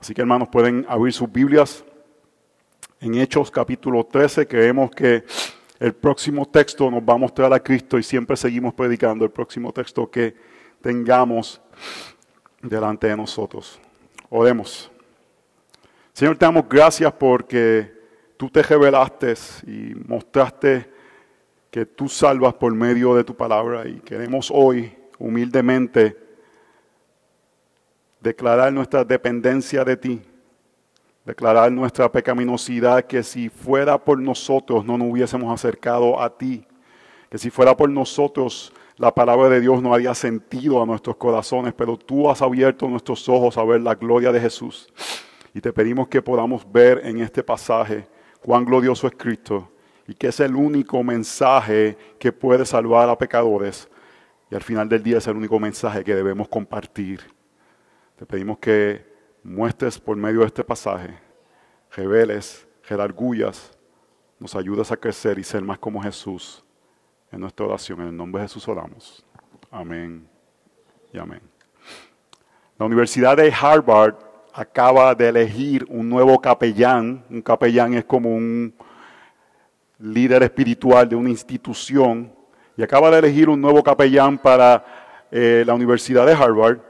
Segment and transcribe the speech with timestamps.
[0.00, 1.84] Así que hermanos, pueden abrir sus Biblias
[3.00, 4.46] en Hechos capítulo 13.
[4.46, 5.24] Creemos que
[5.80, 9.72] el próximo texto nos va a mostrar a Cristo y siempre seguimos predicando el próximo
[9.72, 10.36] texto que
[10.80, 11.60] tengamos
[12.62, 13.80] delante de nosotros.
[14.30, 14.88] Oremos.
[16.12, 17.92] Señor, te damos gracias porque
[18.36, 19.34] tú te revelaste
[19.66, 20.88] y mostraste
[21.72, 26.27] que tú salvas por medio de tu palabra y queremos hoy humildemente
[28.20, 30.22] declarar nuestra dependencia de ti,
[31.24, 36.66] declarar nuestra pecaminosidad, que si fuera por nosotros no nos hubiésemos acercado a ti,
[37.30, 41.72] que si fuera por nosotros la palabra de Dios no haría sentido a nuestros corazones,
[41.72, 44.88] pero tú has abierto nuestros ojos a ver la gloria de Jesús.
[45.54, 48.08] Y te pedimos que podamos ver en este pasaje
[48.40, 49.70] cuán glorioso es Cristo
[50.06, 53.88] y que es el único mensaje que puede salvar a pecadores.
[54.50, 57.37] Y al final del día es el único mensaje que debemos compartir.
[58.18, 59.06] Te pedimos que
[59.44, 61.16] muestres por medio de este pasaje,
[61.92, 63.70] reveles, redargullas,
[64.40, 66.64] nos ayudes a crecer y ser más como Jesús
[67.30, 68.00] en nuestra oración.
[68.00, 69.24] En el nombre de Jesús oramos.
[69.70, 70.28] Amén
[71.12, 71.40] y amén.
[72.76, 74.16] La Universidad de Harvard
[74.52, 77.24] acaba de elegir un nuevo capellán.
[77.30, 78.74] Un capellán es como un
[80.00, 82.32] líder espiritual de una institución.
[82.76, 84.84] Y acaba de elegir un nuevo capellán para
[85.30, 86.80] eh, la Universidad de Harvard.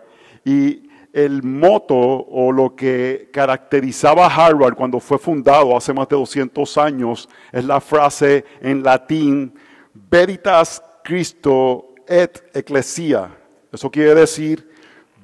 [0.42, 0.87] Y
[1.24, 6.78] el moto o lo que caracterizaba a Harvard cuando fue fundado hace más de 200
[6.78, 9.52] años es la frase en latín
[9.92, 13.30] Veritas Cristo et Ecclesia.
[13.72, 14.70] Eso quiere decir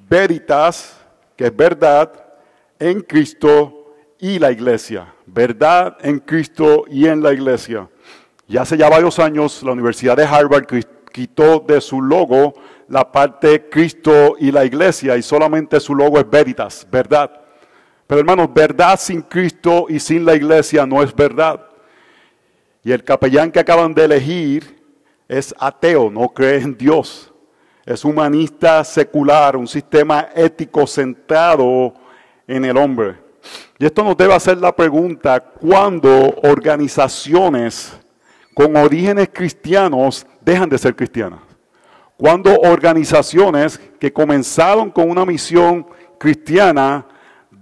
[0.08, 1.00] veritas,
[1.36, 2.12] que es verdad,
[2.80, 5.14] en Cristo y la iglesia.
[5.26, 7.88] Verdad en Cristo y en la iglesia.
[8.48, 10.66] Y hace ya varios años la Universidad de Harvard
[11.12, 12.54] quitó de su logo
[12.88, 17.30] la parte Cristo y la iglesia y solamente su logo es veritas, verdad.
[18.06, 21.60] Pero hermanos, verdad sin Cristo y sin la iglesia no es verdad.
[22.82, 24.82] Y el capellán que acaban de elegir
[25.26, 27.32] es ateo, no cree en Dios.
[27.86, 31.94] Es humanista secular, un sistema ético centrado
[32.46, 33.16] en el hombre.
[33.78, 37.92] Y esto nos debe hacer la pregunta, ¿cuándo organizaciones
[38.54, 41.53] con orígenes cristianos dejan de ser cristianas?
[42.16, 45.86] ¿Cuándo organizaciones que comenzaron con una misión
[46.18, 47.04] cristiana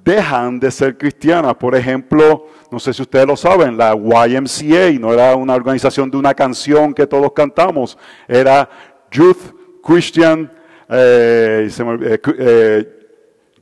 [0.04, 1.54] dejan de ser cristianas?
[1.54, 6.18] Por ejemplo, no sé si ustedes lo saben, la YMCA no era una organización de
[6.18, 7.96] una canción que todos cantamos,
[8.28, 8.68] era
[9.10, 10.50] Youth Christian,
[10.88, 13.08] eh, eh, eh,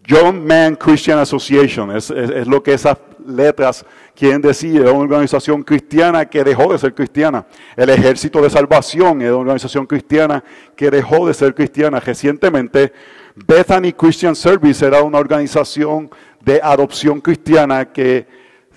[0.04, 2.10] Young Man Christian Association, es,
[2.46, 2.96] lo que esas
[3.26, 7.46] letras quieren decir, era una organización cristiana que dejó de ser cristiana.
[7.76, 10.42] El Ejército de Salvación era una organización cristiana
[10.76, 12.00] que dejó de ser cristiana.
[12.00, 12.92] Recientemente,
[13.34, 16.10] Bethany Christian Service era una organización
[16.40, 18.26] de adopción cristiana que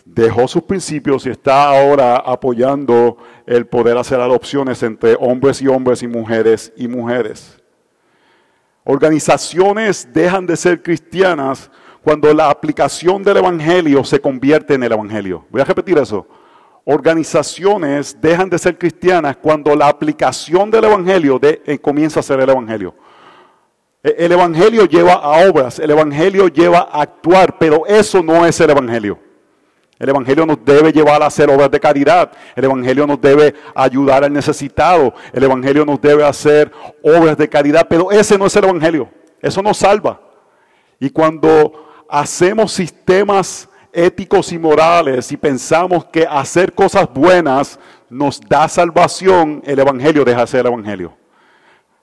[0.05, 6.03] dejó sus principios y está ahora apoyando el poder hacer adopciones entre hombres y hombres
[6.03, 7.61] y mujeres y mujeres.
[8.83, 11.71] Organizaciones dejan de ser cristianas
[12.03, 15.45] cuando la aplicación del Evangelio se convierte en el Evangelio.
[15.49, 16.27] Voy a repetir eso.
[16.85, 22.49] Organizaciones dejan de ser cristianas cuando la aplicación del Evangelio eh, comienza a ser el
[22.49, 22.93] Evangelio.
[24.03, 28.59] E, el Evangelio lleva a obras, el Evangelio lleva a actuar, pero eso no es
[28.59, 29.17] el Evangelio.
[29.97, 32.29] El Evangelio nos debe llevar a hacer obras de caridad.
[32.57, 35.13] El Evangelio nos debe ayudar al necesitado.
[35.31, 36.69] El Evangelio nos debe hacer
[37.01, 37.87] obras de caridad.
[37.89, 39.07] Pero ese no es el Evangelio.
[39.41, 40.19] Eso nos salva.
[40.99, 48.67] Y cuando hacemos sistemas éticos y morales y pensamos que hacer cosas buenas nos da
[48.67, 51.13] salvación, el Evangelio deja de ser el Evangelio.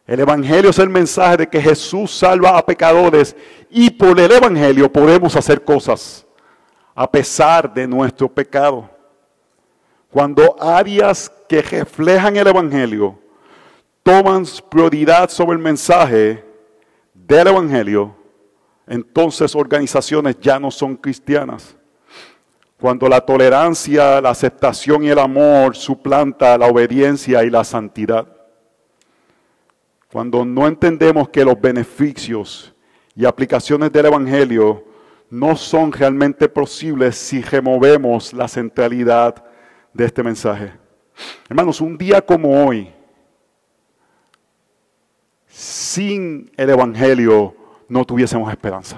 [0.06, 3.36] El Evangelio es el mensaje de que Jesús salva a pecadores
[3.68, 6.26] y por el Evangelio podemos hacer cosas
[6.94, 8.90] a pesar de nuestro pecado.
[10.10, 13.18] Cuando áreas que reflejan el Evangelio
[14.02, 16.44] toman prioridad sobre el mensaje
[17.14, 18.16] del Evangelio,
[18.86, 21.76] entonces organizaciones ya no son cristianas.
[22.80, 28.26] Cuando la tolerancia, la aceptación y el amor suplanta la obediencia y la santidad.
[30.10, 32.74] Cuando no entendemos que los beneficios
[33.14, 34.84] y aplicaciones del Evangelio
[35.28, 39.44] no son realmente posibles si removemos la centralidad
[39.92, 40.72] de este mensaje.
[41.48, 42.92] Hermanos, un día como hoy,
[45.46, 47.54] sin el Evangelio
[47.90, 48.96] no tuviésemos esperanza.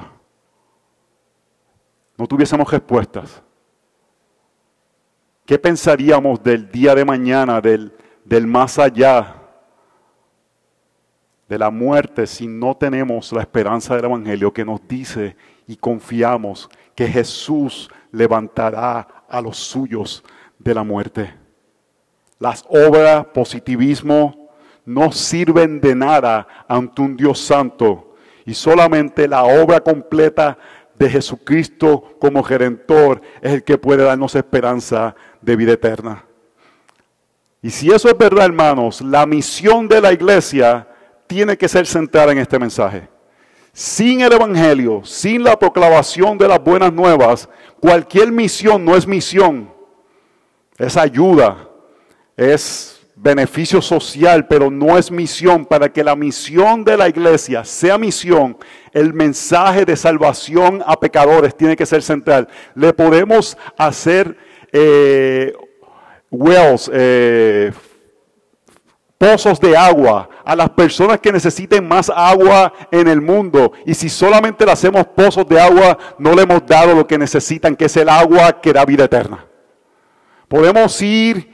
[2.17, 3.43] No tuviésemos respuestas.
[5.47, 7.91] ¿Qué pensaríamos del día de mañana, del,
[8.23, 9.35] del más allá,
[11.49, 15.37] de la muerte, si no tenemos la esperanza del Evangelio que nos dice
[15.67, 20.23] y confiamos que Jesús levantará a los suyos
[20.59, 21.35] de la muerte.
[22.39, 24.51] Las obras, positivismo,
[24.85, 28.12] no sirven de nada ante un Dios santo
[28.45, 30.59] y solamente la obra completa
[30.99, 36.25] de Jesucristo como gerentor es el que puede darnos esperanza de vida eterna.
[37.61, 40.89] Y si eso es verdad, hermanos, la misión de la iglesia
[41.27, 43.09] tiene que ser centrada en este mensaje.
[43.73, 47.49] Sin el Evangelio, sin la proclamación de las buenas nuevas,
[47.81, 49.73] cualquier misión no es misión.
[50.77, 51.69] Es ayuda,
[52.37, 55.65] es beneficio social, pero no es misión.
[55.65, 58.57] Para que la misión de la iglesia sea misión,
[58.93, 62.49] el mensaje de salvación a pecadores tiene que ser central.
[62.75, 64.37] Le podemos hacer
[64.73, 65.53] eh,
[66.31, 67.73] wells, eh,
[69.17, 73.73] pozos de agua a las personas que necesiten más agua en el mundo.
[73.87, 77.77] Y si solamente le hacemos pozos de agua, no le hemos dado lo que necesitan,
[77.77, 79.47] que es el agua que da vida eterna.
[80.49, 81.52] Podemos ir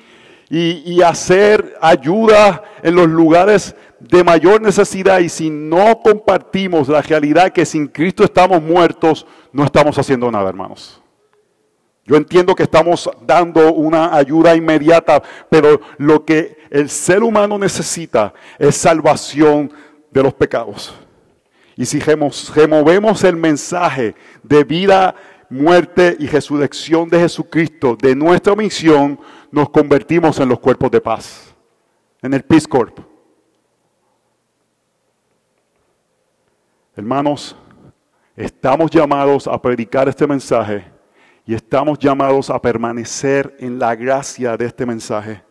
[0.50, 7.52] y, hacer ayuda en los lugares de mayor necesidad y si no compartimos la realidad
[7.52, 11.02] que sin Cristo estamos muertos, no estamos haciendo nada, hermanos.
[12.06, 18.32] Yo entiendo que estamos dando una ayuda inmediata, pero lo que el ser humano necesita
[18.58, 19.70] es salvación
[20.10, 20.94] de los pecados.
[21.76, 25.14] Y si removemos el mensaje de vida,
[25.50, 29.18] muerte y resurrección de Jesucristo de nuestra misión,
[29.50, 31.54] nos convertimos en los cuerpos de paz,
[32.22, 32.98] en el Peace Corp.
[36.96, 37.56] Hermanos,
[38.36, 40.84] estamos llamados a predicar este mensaje
[41.46, 45.42] y estamos llamados a permanecer en la gracia de este mensaje.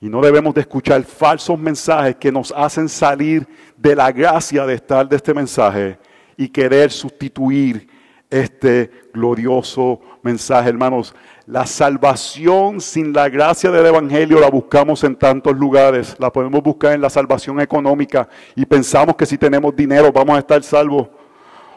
[0.00, 3.46] Y no debemos de escuchar falsos mensajes que nos hacen salir
[3.76, 5.98] de la gracia de estar de este mensaje
[6.36, 7.88] y querer sustituir
[8.28, 11.14] este glorioso mensaje, hermanos.
[11.46, 16.16] La salvación sin la gracia del Evangelio la buscamos en tantos lugares.
[16.18, 18.26] La podemos buscar en la salvación económica
[18.56, 21.08] y pensamos que si tenemos dinero vamos a estar salvos.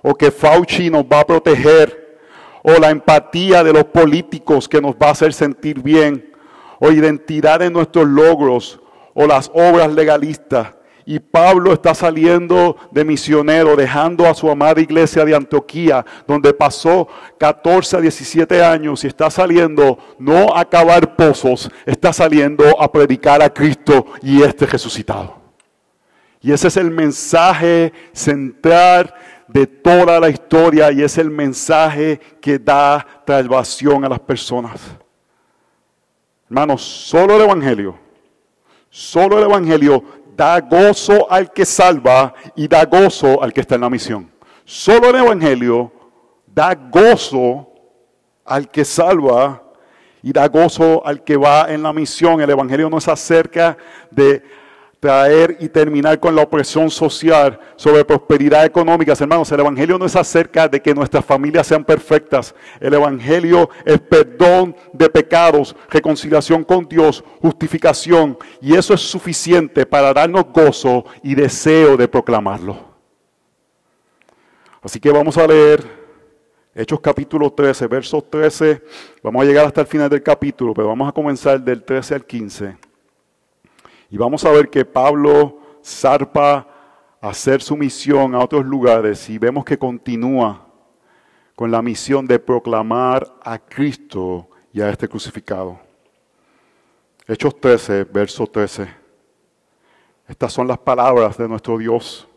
[0.01, 2.07] O que Fauci nos va a proteger
[2.63, 6.33] o la empatía de los políticos que nos va a hacer sentir bien,
[6.79, 8.79] o identidad de nuestros logros,
[9.13, 10.73] o las obras legalistas.
[11.09, 17.07] Y Pablo está saliendo de misionero, dejando a su amada iglesia de Antioquía, donde pasó
[17.38, 23.42] 14 a 17 años y está saliendo no a cavar pozos, está saliendo a predicar
[23.42, 25.38] a Cristo y este resucitado.
[26.42, 29.13] Y ese es el mensaje central
[29.48, 34.81] de toda la historia y es el mensaje que da salvación a las personas.
[36.50, 37.98] Hermanos, solo el Evangelio,
[38.89, 43.81] solo el Evangelio da gozo al que salva y da gozo al que está en
[43.81, 44.31] la misión.
[44.63, 45.91] Solo el Evangelio
[46.45, 47.73] da gozo
[48.45, 49.63] al que salva
[50.21, 52.39] y da gozo al que va en la misión.
[52.39, 53.77] El Evangelio no es acerca
[54.11, 54.43] de
[54.99, 59.13] traer y terminar con la opresión social sobre prosperidad económica.
[59.13, 62.55] Hermanos, el Evangelio no es acerca de que nuestras familias sean perfectas.
[62.79, 68.38] El Evangelio es perdón de pecados, reconciliación con Dios, justificación.
[68.61, 72.77] Y eso es suficiente para darnos gozo y deseo de proclamarlo.
[74.81, 75.97] Así que vamos a leer
[76.73, 78.83] Hechos capítulo 13, versos 13.
[79.23, 82.25] Vamos a llegar hasta el final del capítulo, pero vamos a comenzar del 13 al
[82.25, 82.86] 15.
[84.09, 86.68] Y vamos a ver que Pablo zarpa
[87.19, 90.66] a hacer su misión a otros lugares y vemos que continúa
[91.56, 95.80] con la misión de proclamar a Cristo y a este crucificado.
[97.28, 98.87] Hechos 13, verso 13.
[100.28, 102.28] Estas son las palabras de nuestro Dios.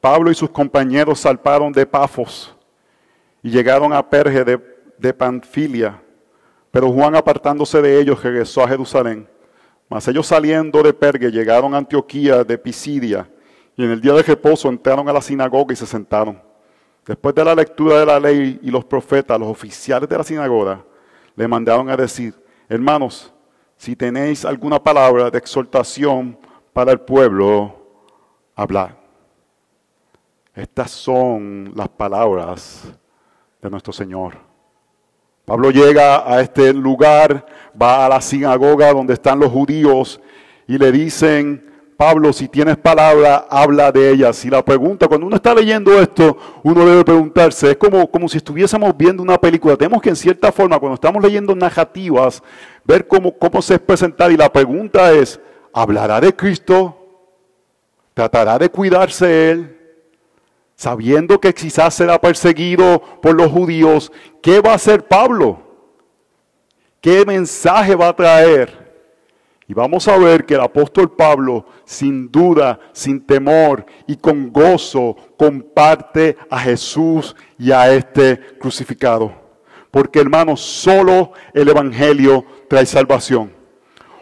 [0.00, 2.54] Pablo y sus compañeros salparon de Pafos
[3.42, 4.60] y llegaron a Perge de,
[4.96, 6.00] de Panfilia,
[6.70, 9.31] pero Juan apartándose de ellos regresó a Jerusalén.
[9.92, 13.30] Mas ellos saliendo de Pergue llegaron a Antioquía de Pisidia
[13.76, 16.40] y en el día de reposo entraron a la sinagoga y se sentaron.
[17.04, 20.82] Después de la lectura de la ley y los profetas, los oficiales de la sinagoga
[21.36, 22.34] le mandaron a decir,
[22.70, 23.34] hermanos,
[23.76, 26.38] si tenéis alguna palabra de exhortación
[26.72, 27.76] para el pueblo,
[28.56, 28.92] hablad.
[30.54, 32.84] Estas son las palabras
[33.60, 34.51] de nuestro Señor.
[35.44, 37.44] Pablo llega a este lugar,
[37.80, 40.20] va a la sinagoga donde están los judíos
[40.68, 44.32] y le dicen, Pablo, si tienes palabra, habla de ella.
[44.32, 48.38] Si la pregunta, cuando uno está leyendo esto, uno debe preguntarse, es como, como si
[48.38, 49.76] estuviésemos viendo una película.
[49.76, 52.42] Tenemos que en cierta forma, cuando estamos leyendo narrativas,
[52.84, 54.32] ver cómo, cómo se es presentar.
[54.32, 55.40] Y la pregunta es,
[55.72, 56.96] ¿hablará de Cristo?
[58.14, 59.81] ¿Tratará de cuidarse Él?
[60.82, 64.10] Sabiendo que quizás será perseguido por los judíos,
[64.42, 65.62] ¿qué va a hacer Pablo?
[67.00, 68.92] ¿Qué mensaje va a traer?
[69.68, 75.14] Y vamos a ver que el apóstol Pablo, sin duda, sin temor y con gozo,
[75.38, 79.32] comparte a Jesús y a este crucificado.
[79.92, 83.52] Porque hermanos, solo el Evangelio trae salvación.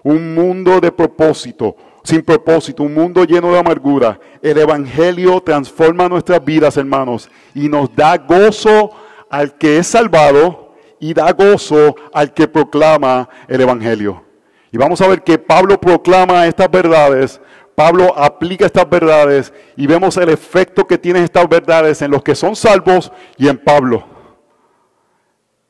[0.03, 4.19] Un mundo de propósito, sin propósito, un mundo lleno de amargura.
[4.43, 8.91] El Evangelio transforma nuestras vidas, hermanos, y nos da gozo
[9.29, 14.25] al que es salvado y da gozo al que proclama el Evangelio.
[14.73, 17.41] Y vamos a ver que Pablo proclama estas verdades,
[17.75, 22.35] Pablo aplica estas verdades y vemos el efecto que tienen estas verdades en los que
[22.35, 24.05] son salvos y en Pablo.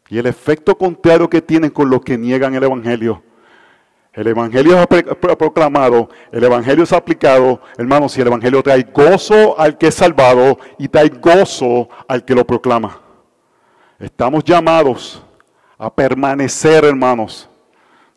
[0.09, 3.23] Y el efecto contrario que tienen con los que niegan el Evangelio.
[4.21, 4.87] El Evangelio es
[5.17, 10.59] proclamado, el Evangelio es aplicado, hermanos, y el Evangelio trae gozo al que es salvado
[10.77, 13.01] y trae gozo al que lo proclama.
[13.99, 15.23] Estamos llamados
[15.79, 17.49] a permanecer, hermanos,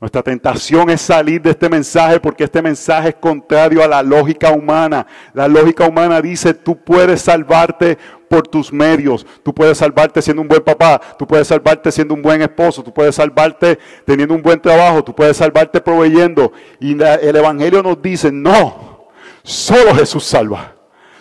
[0.04, 4.52] nuestra tentación es salir de este mensaje porque este mensaje es contrario a la lógica
[4.52, 5.08] humana.
[5.34, 10.50] La lógica humana dice, tú puedes salvarte por tus medios, tú puedes salvarte siendo un
[10.50, 14.60] buen papá, tú puedes salvarte siendo un buen esposo, tú puedes salvarte teniendo un buen
[14.60, 16.52] trabajo, tú puedes salvarte proveyendo.
[16.82, 19.08] Y el Evangelio nos dice, no,
[19.42, 20.76] solo Jesús salva.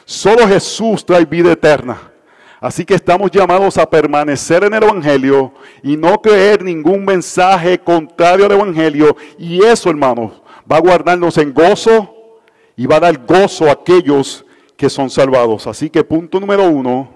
[0.05, 2.12] Solo Jesús trae vida eterna.
[2.63, 5.53] Así que estamos llamados a permanecer en el Evangelio
[5.83, 9.17] y no creer ningún mensaje contrario al Evangelio.
[9.37, 10.41] Y eso, hermanos,
[10.71, 12.15] va a guardarnos en gozo
[12.77, 15.67] y va a dar gozo a aquellos que son salvados.
[15.67, 17.11] Así que punto número uno,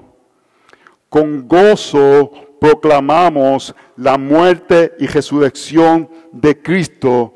[1.09, 7.33] con gozo proclamamos la muerte y resurrección de Cristo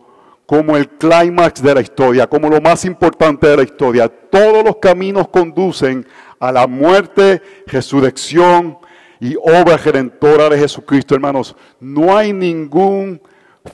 [0.46, 4.08] como el clímax de la historia, como lo más importante de la historia.
[4.08, 6.04] Todos los caminos conducen
[6.40, 8.78] a la muerte, resurrección
[9.20, 11.54] y obra redentora de Jesucristo, hermanos.
[11.78, 13.20] No hay ninguna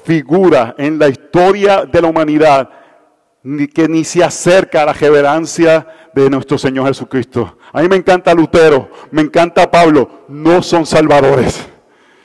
[0.04, 2.68] figura en la historia de la humanidad
[3.44, 7.56] ni que ni se acerca a la reverencia de nuestro Señor Jesucristo.
[7.72, 11.64] A mí me encanta Lutero, me encanta Pablo, no son salvadores.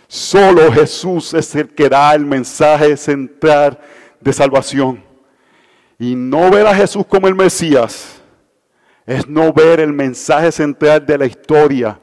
[0.07, 3.77] Solo Jesús es el que da el mensaje central
[4.19, 5.03] de salvación.
[5.99, 8.20] Y no ver a Jesús como el Mesías
[9.05, 11.99] es no ver el mensaje central de la historia,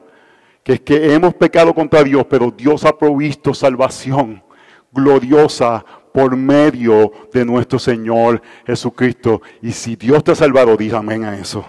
[0.63, 4.43] que es que hemos pecado contra Dios, pero Dios ha provisto salvación
[4.91, 9.41] gloriosa por medio de nuestro Señor Jesucristo.
[9.61, 11.65] Y si Dios te ha salvado, diga amén a eso.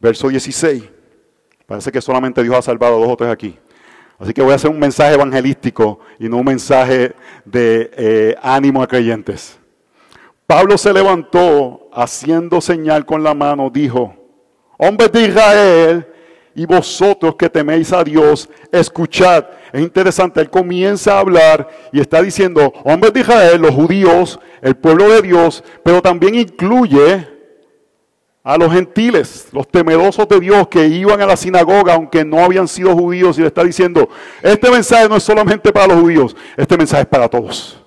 [0.00, 0.84] Verso 16.
[1.66, 3.58] Parece que solamente Dios ha salvado a dos o tres aquí.
[4.18, 8.82] Así que voy a hacer un mensaje evangelístico y no un mensaje de eh, ánimo
[8.82, 9.58] a creyentes.
[10.46, 14.14] Pablo se levantó haciendo señal con la mano, dijo,
[14.76, 16.06] hombres de Israel
[16.54, 19.44] y vosotros que teméis a Dios, escuchad.
[19.72, 24.76] Es interesante, él comienza a hablar y está diciendo, hombres de Israel, los judíos, el
[24.76, 27.28] pueblo de Dios, pero también incluye
[28.44, 32.68] a los gentiles, los temerosos de Dios que iban a la sinagoga aunque no habían
[32.68, 34.08] sido judíos y le está diciendo,
[34.42, 37.83] este mensaje no es solamente para los judíos, este mensaje es para todos.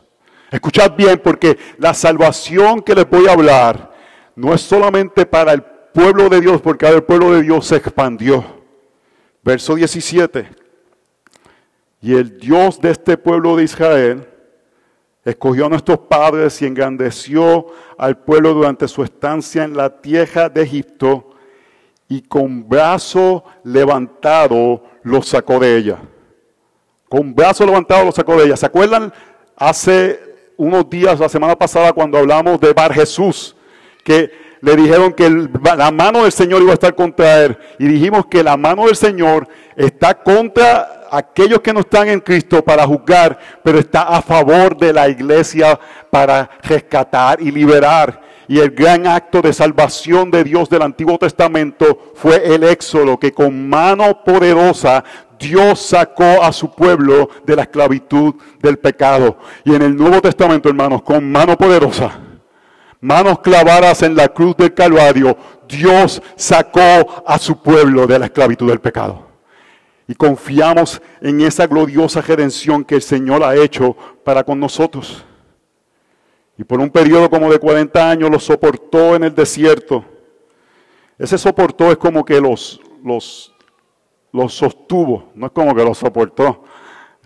[0.51, 3.91] Escuchad bien porque la salvación que les voy a hablar
[4.35, 7.77] no es solamente para el pueblo de Dios, porque ahora el pueblo de Dios se
[7.77, 8.45] expandió.
[9.43, 10.47] Verso 17.
[12.01, 14.27] Y el Dios de este pueblo de Israel
[15.25, 17.65] escogió a nuestros padres y engrandeció
[17.97, 21.31] al pueblo durante su estancia en la tierra de Egipto
[22.07, 25.97] y con brazo levantado los sacó de ella.
[27.09, 28.55] Con brazo levantado los sacó de ella.
[28.55, 29.11] ¿Se acuerdan?
[29.55, 33.55] Hace unos días, la semana pasada, cuando hablamos de Bar Jesús,
[34.03, 35.29] que le dijeron que
[35.75, 37.57] la mano del Señor iba a estar contra él.
[37.79, 42.63] Y dijimos que la mano del Señor está contra aquellos que no están en Cristo
[42.63, 48.26] para juzgar, pero está a favor de la iglesia para rescatar y liberar.
[48.47, 53.33] Y el gran acto de salvación de Dios del Antiguo Testamento fue el éxodo, que
[53.33, 55.03] con mano poderosa
[55.37, 59.37] Dios sacó a su pueblo de la esclavitud del pecado.
[59.65, 62.19] Y en el Nuevo Testamento, hermanos, con mano poderosa,
[63.01, 65.37] manos clavadas en la cruz del Calvario,
[65.67, 69.27] Dios sacó a su pueblo de la esclavitud del pecado.
[70.07, 75.25] Y confiamos en esa gloriosa redención que el Señor ha hecho para con nosotros.
[76.57, 80.03] Y por un periodo como de 40 años lo soportó en el desierto.
[81.17, 83.53] Ese soportó es como que los, los
[84.31, 86.63] los sostuvo, no es como que los soportó,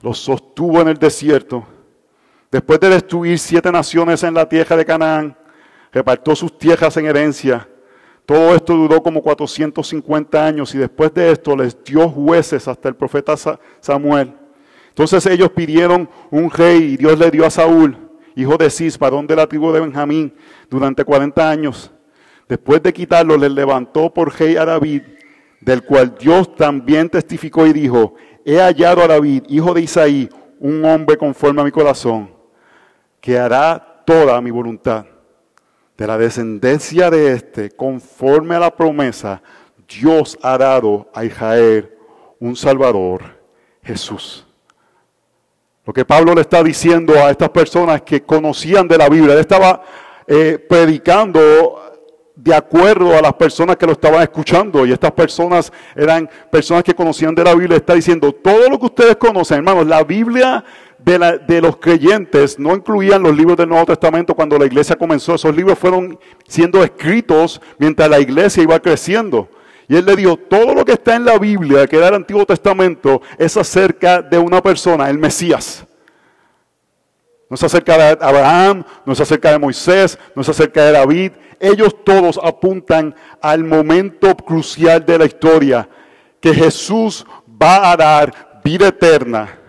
[0.02, 1.66] los sostuvo en el desierto.
[2.50, 5.38] Después de destruir siete naciones en la tierra de Canaán,
[5.92, 7.68] repartió sus tierras en herencia.
[8.26, 12.96] Todo esto duró como 450 años y después de esto les dio jueces hasta el
[12.96, 13.36] profeta
[13.80, 14.34] Samuel.
[14.90, 17.98] Entonces ellos pidieron un rey y Dios le dio a Saúl,
[18.36, 20.34] hijo de Cis, varón de la tribu de Benjamín,
[20.70, 21.92] durante 40 años.
[22.48, 25.04] Después de quitarlo, les levantó por rey a David,
[25.62, 30.84] del cual Dios también testificó y dijo, he hallado a David, hijo de Isaí, un
[30.84, 32.30] hombre conforme a mi corazón,
[33.20, 35.06] que hará toda mi voluntad.
[35.98, 39.42] De la descendencia de éste, conforme a la promesa,
[39.88, 41.92] Dios ha dado a Israel
[42.40, 43.22] un Salvador,
[43.84, 44.48] Jesús.
[45.86, 49.40] Lo que Pablo le está diciendo a estas personas que conocían de la Biblia, él
[49.40, 49.82] estaba
[50.28, 51.82] eh, predicando
[52.36, 54.86] de acuerdo a las personas que lo estaban escuchando.
[54.86, 57.78] Y estas personas eran personas que conocían de la Biblia.
[57.78, 60.64] Está diciendo, todo lo que ustedes conocen, hermanos, la Biblia
[61.00, 65.34] de, de, los creyentes no incluían los libros del Nuevo Testamento cuando la iglesia comenzó.
[65.34, 69.50] Esos libros fueron siendo escritos mientras la iglesia iba creciendo.
[69.92, 72.46] Y él le dijo, todo lo que está en la Biblia, que era el Antiguo
[72.46, 75.86] Testamento, es acerca de una persona, el Mesías.
[77.50, 81.34] No es acerca de Abraham, no es acerca de Moisés, no es acerca de David.
[81.60, 85.90] Ellos todos apuntan al momento crucial de la historia,
[86.40, 87.26] que Jesús
[87.62, 89.60] va a dar vida eterna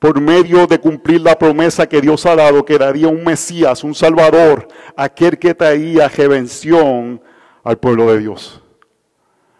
[0.00, 3.94] por medio de cumplir la promesa que Dios ha dado, que daría un Mesías, un
[3.94, 7.22] Salvador, aquel que traía revención
[7.62, 8.63] al pueblo de Dios.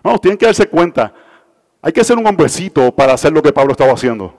[0.04, 1.14] Vamos, tienen que darse cuenta,
[1.80, 4.34] hay que ser un hombrecito para hacer lo que Pablo estaba haciendo.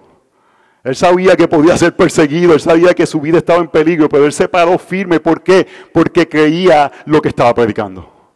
[0.84, 4.28] Él sabía que podía ser perseguido, él sabía que su vida estaba en peligro, pero
[4.28, 5.20] él se paró firme.
[5.20, 5.66] ¿Por qué?
[5.92, 8.32] Porque creía lo que estaba predicando.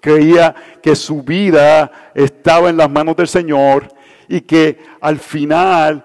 [0.00, 3.86] Creía que su vida estaba en las manos del Señor
[4.26, 6.04] y que al final,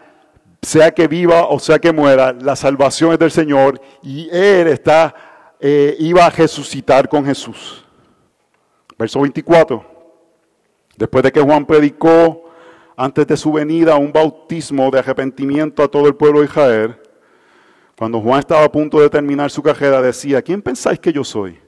[0.62, 5.16] sea que viva o sea que muera, la salvación es del Señor y él está,
[5.60, 7.84] eh, iba a resucitar con Jesús.
[9.00, 9.97] Verso 24.
[10.98, 12.50] Después de que Juan predicó
[12.98, 16.98] antes de su venida un bautismo de arrepentimiento a todo el pueblo de Israel,
[17.96, 21.60] cuando Juan estaba a punto de terminar su carrera, decía, ¿quién pensáis que yo soy?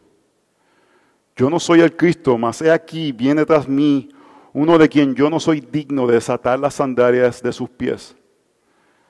[1.36, 4.10] Yo no soy el Cristo, mas he aquí, viene tras mí
[4.52, 8.16] uno de quien yo no soy digno de desatar las sandalias de sus pies.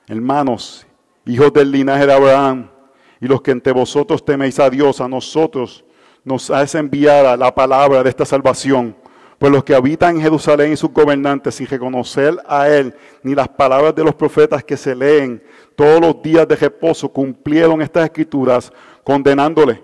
[0.06, 0.86] Hermanos,
[1.24, 2.70] hijos del linaje de Abraham,
[3.20, 5.84] y los que entre vosotros teméis a Dios, a nosotros
[6.24, 8.94] nos hace enviada la palabra de esta salvación
[9.40, 13.48] pues los que habitan en Jerusalén y sus gobernantes, sin reconocer a Él ni las
[13.48, 15.42] palabras de los profetas que se leen
[15.74, 18.70] todos los días de reposo, cumplieron estas escrituras
[19.02, 19.82] condenándole.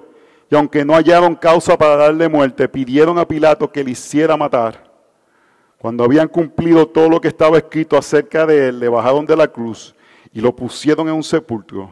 [0.50, 4.92] Y aunque no hallaron causa para darle muerte, pidieron a Pilato que le hiciera matar.
[5.78, 9.48] Cuando habían cumplido todo lo que estaba escrito acerca de él, le bajaron de la
[9.48, 9.94] cruz
[10.34, 11.88] y lo pusieron en un sepulcro.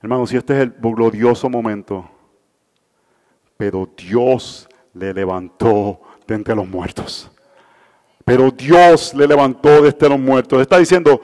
[0.00, 2.08] Hermanos, y este es el glorioso momento.
[3.58, 6.00] Pero Dios le levantó
[6.34, 7.30] entre los muertos.
[8.24, 10.60] Pero Dios le levantó de entre los muertos.
[10.60, 11.20] Está diciendo,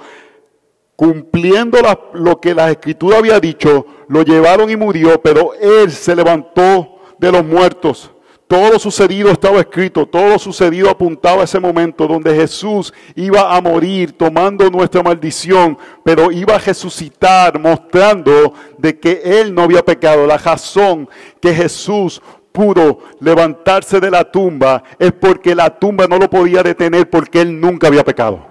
[0.94, 1.78] cumpliendo
[2.14, 7.32] lo que la escritura había dicho, lo llevaron y murió, pero Él se levantó de
[7.32, 8.12] los muertos.
[8.46, 13.56] Todo lo sucedido estaba escrito, todo lo sucedido apuntaba a ese momento donde Jesús iba
[13.56, 19.82] a morir tomando nuestra maldición, pero iba a resucitar mostrando de que Él no había
[19.82, 20.26] pecado.
[20.26, 21.08] La razón
[21.40, 22.20] que Jesús
[22.52, 27.60] pudo levantarse de la tumba es porque la tumba no lo podía detener porque él
[27.60, 28.46] nunca había pecado.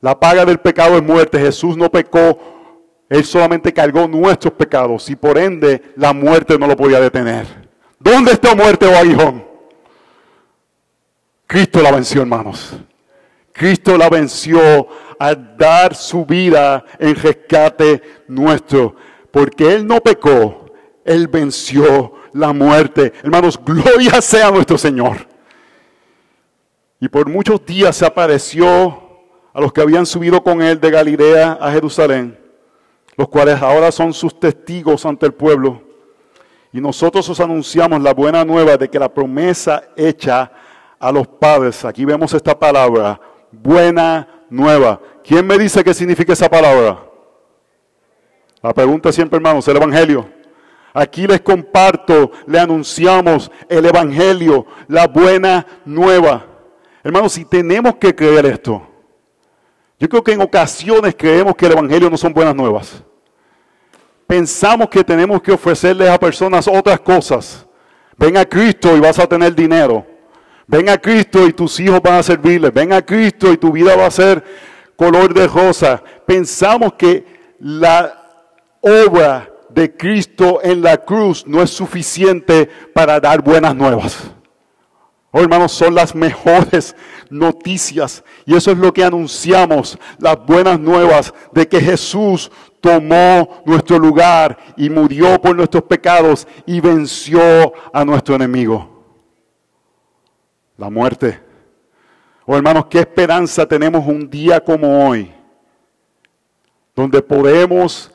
[0.00, 1.38] La paga del pecado es muerte.
[1.38, 2.38] Jesús no pecó,
[3.08, 7.46] él solamente cargó nuestros pecados y por ende la muerte no lo podía detener.
[7.98, 9.44] ¿Dónde está muerte o aguijón?
[11.46, 12.74] Cristo la venció, hermanos.
[13.52, 18.96] Cristo la venció al dar su vida en rescate nuestro.
[19.30, 20.72] Porque Él no pecó,
[21.04, 23.12] Él venció la muerte.
[23.22, 25.26] Hermanos, gloria sea nuestro Señor.
[27.00, 29.02] Y por muchos días se apareció
[29.52, 32.38] a los que habían subido con él de Galilea a Jerusalén,
[33.16, 35.82] los cuales ahora son sus testigos ante el pueblo.
[36.72, 40.50] Y nosotros os anunciamos la buena nueva de que la promesa hecha
[40.98, 45.00] a los padres, aquí vemos esta palabra, buena nueva.
[45.24, 47.04] ¿Quién me dice qué significa esa palabra?
[48.62, 50.41] La pregunta siempre, hermanos, el Evangelio.
[50.94, 56.46] Aquí les comparto, le anunciamos el Evangelio, la buena nueva.
[57.02, 58.86] Hermanos, si tenemos que creer esto,
[59.98, 63.02] yo creo que en ocasiones creemos que el Evangelio no son buenas nuevas.
[64.26, 67.66] Pensamos que tenemos que ofrecerles a personas otras cosas.
[68.16, 70.06] Ven a Cristo y vas a tener dinero.
[70.66, 72.70] Ven a Cristo y tus hijos van a servirle.
[72.70, 74.42] Ven a Cristo y tu vida va a ser
[74.96, 76.02] color de rosa.
[76.26, 78.12] Pensamos que la
[78.80, 84.30] obra de Cristo en la cruz no es suficiente para dar buenas nuevas.
[85.34, 86.94] Oh, hermanos, son las mejores
[87.30, 88.22] noticias.
[88.44, 92.50] Y eso es lo que anunciamos, las buenas nuevas de que Jesús
[92.82, 98.90] tomó nuestro lugar y murió por nuestros pecados y venció a nuestro enemigo.
[100.76, 101.40] La muerte.
[102.44, 105.32] Oh, hermanos, qué esperanza tenemos un día como hoy,
[106.94, 108.11] donde podemos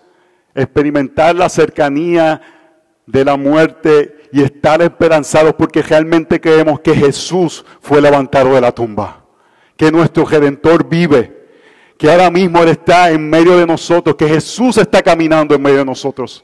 [0.58, 2.42] experimentar la cercanía
[3.06, 8.72] de la muerte y estar esperanzados porque realmente creemos que Jesús fue levantado de la
[8.72, 9.24] tumba,
[9.78, 11.48] que nuestro Redentor vive,
[11.98, 15.78] que ahora mismo Él está en medio de nosotros, que Jesús está caminando en medio
[15.78, 16.44] de nosotros.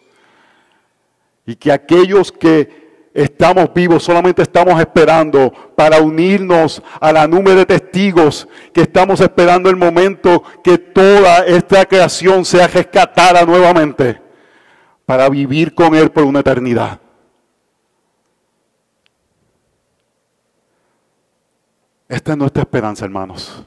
[1.45, 2.82] Y que aquellos que
[3.13, 9.69] estamos vivos solamente estamos esperando para unirnos a la nube de testigos, que estamos esperando
[9.69, 14.21] el momento que toda esta creación sea rescatada nuevamente
[15.05, 16.99] para vivir con Él por una eternidad.
[22.07, 23.65] Esta es nuestra esperanza, hermanos.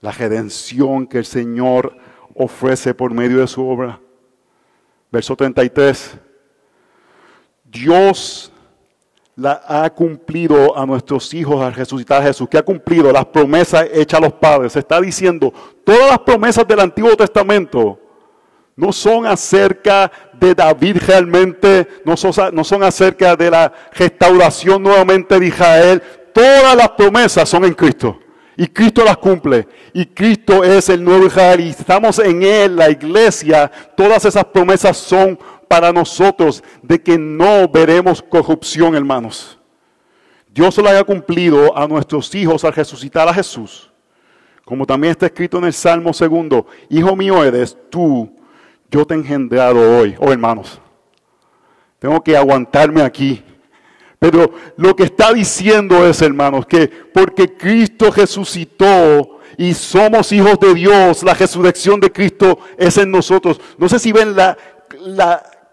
[0.00, 1.96] La redención que el Señor
[2.34, 4.00] ofrece por medio de su obra.
[5.10, 6.18] Verso 33.
[7.70, 8.52] Dios
[9.36, 13.86] la ha cumplido a nuestros hijos al resucitar a Jesús, que ha cumplido las promesas
[13.92, 14.72] hechas a los padres.
[14.72, 15.52] Se está diciendo,
[15.84, 17.98] todas las promesas del Antiguo Testamento
[18.76, 26.02] no son acerca de David realmente, no son, acerca de la restauración nuevamente de Israel,
[26.32, 28.18] Todas las promesas son en Cristo.
[28.56, 29.66] Y Cristo las cumple.
[29.92, 31.60] Y Cristo es el nuevo Israel.
[31.60, 33.70] Y estamos en Él, la iglesia.
[33.96, 35.38] Todas esas promesas son
[35.70, 39.56] para nosotros de que no veremos corrupción, hermanos.
[40.52, 43.88] Dios lo haya cumplido a nuestros hijos al resucitar a Jesús.
[44.64, 46.66] Como también está escrito en el Salmo segundo.
[46.88, 48.28] Hijo mío eres tú.
[48.90, 50.16] Yo te he engendrado hoy.
[50.18, 50.80] Oh hermanos.
[52.00, 53.44] Tengo que aguantarme aquí
[54.20, 60.74] pero lo que está diciendo es, hermanos, que porque Cristo resucitó y somos hijos de
[60.74, 63.58] Dios, la resurrección de Cristo es en nosotros.
[63.78, 64.58] No sé si ven la,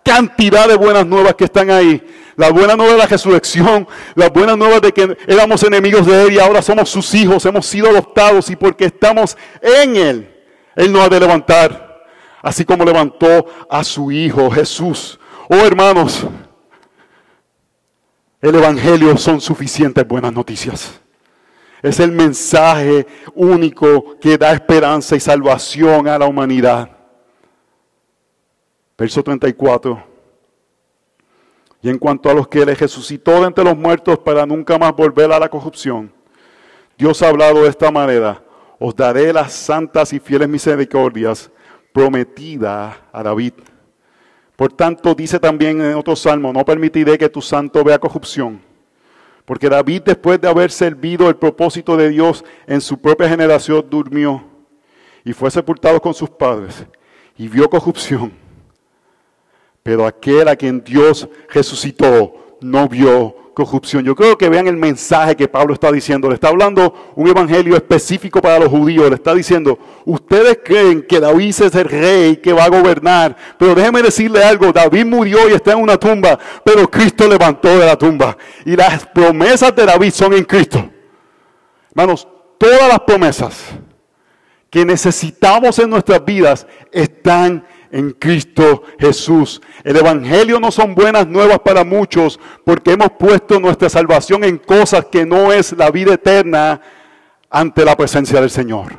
[0.08, 2.02] cantidad de buenas nuevas que están ahí.
[2.38, 6.34] La buena nueva de la resurrección, la buena nueva de que éramos enemigos de Él
[6.34, 10.36] y ahora somos sus hijos, hemos sido adoptados y porque estamos en Él,
[10.76, 12.06] Él nos ha de levantar,
[12.42, 15.20] así como levantó a su Hijo Jesús.
[15.50, 16.26] Oh hermanos,
[18.40, 21.02] el Evangelio son suficientes buenas noticias.
[21.82, 26.97] Es el mensaje único que da esperanza y salvación a la humanidad.
[28.98, 30.04] Verso 34.
[31.82, 34.96] Y en cuanto a los que le resucitó de entre los muertos para nunca más
[34.96, 36.12] volver a la corrupción,
[36.98, 38.44] Dios ha hablado de esta manera.
[38.80, 41.52] Os daré las santas y fieles misericordias
[41.94, 43.54] prometidas a David
[44.58, 48.60] por tanto, dice también en otro salmo, no permitiré que tu santo vea corrupción.
[49.46, 54.44] Porque David, después de haber servido el propósito de Dios en su propia generación, durmió
[55.24, 56.88] y fue sepultado con sus padres
[57.38, 58.32] y vio corrupción.
[59.88, 64.04] Pero aquel a quien Dios resucitó no vio corrupción.
[64.04, 66.28] Yo creo que vean el mensaje que Pablo está diciendo.
[66.28, 69.08] Le está hablando un evangelio específico para los judíos.
[69.08, 73.34] Le está diciendo, ustedes creen que David es el rey que va a gobernar.
[73.58, 77.86] Pero déjenme decirle algo, David murió y está en una tumba, pero Cristo levantó de
[77.86, 78.38] la tumba.
[78.66, 80.86] Y las promesas de David son en Cristo.
[81.92, 83.64] Hermanos, todas las promesas
[84.70, 87.64] que necesitamos en nuestras vidas están en
[88.20, 89.62] Cristo Jesús.
[89.84, 95.06] El Evangelio no son buenas nuevas para muchos porque hemos puesto nuestra salvación en cosas
[95.06, 96.82] que no es la vida eterna
[97.50, 98.98] ante la presencia del Señor.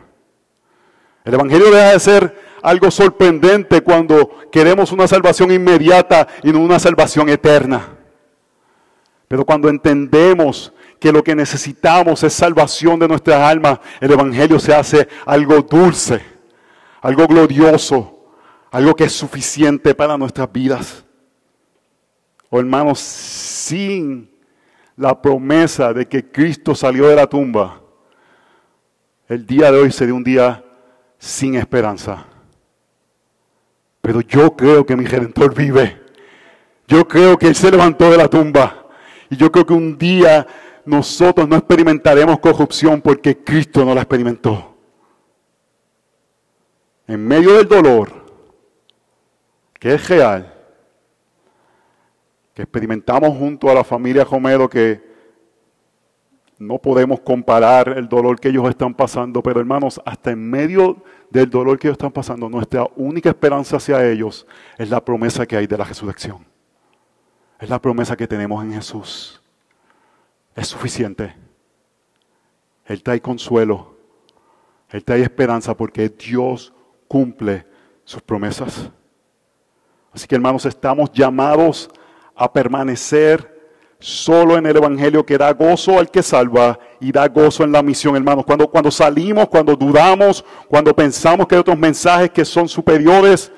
[1.25, 6.79] El Evangelio deja de ser algo sorprendente cuando queremos una salvación inmediata y no una
[6.79, 7.97] salvación eterna.
[9.29, 14.75] Pero cuando entendemos que lo que necesitamos es salvación de nuestras almas, el Evangelio se
[14.75, 16.23] hace algo dulce,
[17.03, 18.18] algo glorioso,
[18.71, 21.05] algo que es suficiente para nuestras vidas.
[22.51, 24.31] O hermanos, sin
[24.97, 27.81] la promesa de que Cristo salió de la tumba,
[29.29, 30.65] el día de hoy sería un día
[31.19, 32.25] sin esperanza.
[34.01, 36.01] Pero yo creo que mi Redentor vive.
[36.87, 38.87] Yo creo que Él se levantó de la tumba.
[39.29, 40.47] Y yo creo que un día
[40.87, 44.75] nosotros no experimentaremos corrupción porque Cristo no la experimentó.
[47.07, 48.28] En medio del dolor,
[49.79, 50.55] que es real,
[52.55, 55.07] que experimentamos junto a la familia Romero que
[56.59, 61.49] no podemos comparar el dolor que ellos están pasando, pero hermanos, hasta en medio del
[61.49, 65.69] dolor que ellos están pasando, nuestra única esperanza hacia ellos es la promesa que hay
[65.69, 66.45] de la resurrección.
[67.61, 69.41] Es la promesa que tenemos en Jesús.
[70.55, 71.35] Es suficiente.
[72.87, 73.97] Él trae consuelo.
[74.91, 76.73] Él trae esperanza porque Dios
[77.07, 77.67] cumple
[78.05, 78.91] sus promesas.
[80.19, 81.89] Así que hermanos, estamos llamados
[82.35, 83.57] a permanecer
[84.01, 87.85] solo en el Evangelio que da gozo al que salva y da gozo en la
[87.85, 88.45] misión, hermanos.
[88.45, 93.53] Cuando, cuando salimos, cuando dudamos, cuando pensamos que hay otros mensajes que son superiores,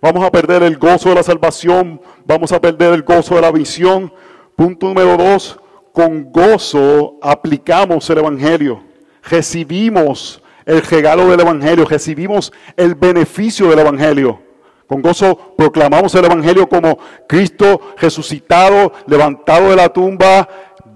[0.00, 3.50] vamos a perder el gozo de la salvación, vamos a perder el gozo de la
[3.50, 4.12] visión.
[4.54, 5.58] Punto número dos,
[5.92, 8.84] con gozo aplicamos el Evangelio,
[9.24, 14.43] recibimos el regalo del Evangelio, recibimos el beneficio del Evangelio.
[14.86, 20.48] Con gozo proclamamos el Evangelio como Cristo resucitado, levantado de la tumba,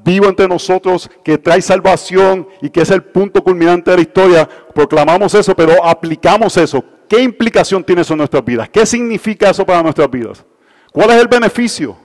[0.05, 4.49] vivo entre nosotros, que trae salvación y que es el punto culminante de la historia.
[4.75, 6.85] Proclamamos eso, pero aplicamos eso.
[7.09, 8.69] ¿Qué implicación tiene eso en nuestras vidas?
[8.69, 10.45] ¿Qué significa eso para nuestras vidas?
[10.93, 11.97] ¿Cuál es el beneficio?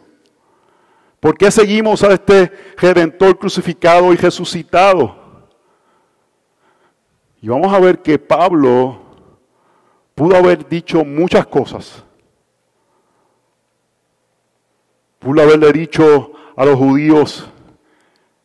[1.19, 5.15] ¿Por qué seguimos a este redentor crucificado y resucitado?
[7.41, 9.02] Y vamos a ver que Pablo
[10.15, 12.03] pudo haber dicho muchas cosas.
[15.19, 17.47] Pudo haberle dicho a los judíos,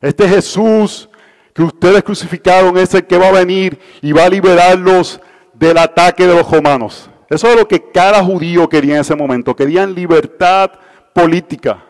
[0.01, 1.09] este Jesús
[1.53, 5.21] que ustedes crucificaron es el que va a venir y va a liberarlos
[5.53, 7.11] del ataque de los romanos.
[7.29, 9.57] Eso es lo que cada judío quería en ese momento.
[9.57, 10.71] Querían libertad
[11.13, 11.85] política.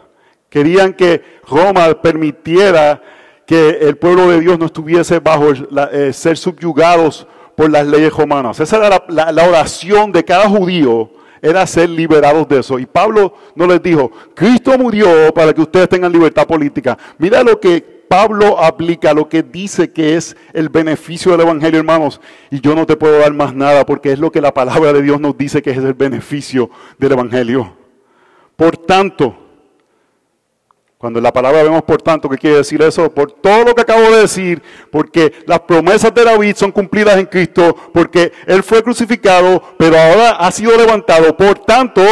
[0.49, 3.03] Querían que Roma permitiera
[3.47, 7.27] que el pueblo de Dios no estuviese bajo eh, ser subyugados
[7.59, 8.61] por las leyes romanas.
[8.61, 11.11] Esa era la, oración de cada judío,
[11.43, 12.79] era ser liberados de eso.
[12.79, 16.97] Y Pablo no les dijo, Cristo murió para que ustedes tengan libertad política.
[17.19, 22.21] Mira lo que Pablo aplica, lo que dice que es el beneficio del Evangelio, hermanos.
[22.49, 25.03] Y yo no te puedo dar más nada porque es lo que la palabra de
[25.03, 27.75] Dios nos dice que es el beneficio del Evangelio.
[28.55, 29.37] Por tanto,
[30.99, 33.09] cuando en la palabra vemos por tanto, ¿qué quiere decir eso?
[33.15, 37.27] Por todo lo que acabo de decir, porque las promesas de David son cumplidas en
[37.27, 41.37] Cristo, porque Él fue crucificado, pero ahora ha sido levantado.
[41.37, 42.03] Por tanto,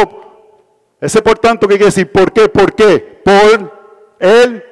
[1.01, 2.09] ese por tanto, ¿qué quiere decir?
[2.09, 2.47] ¿Por qué?
[2.47, 3.21] ¿Por qué?
[3.25, 3.73] Por
[4.19, 4.63] Él.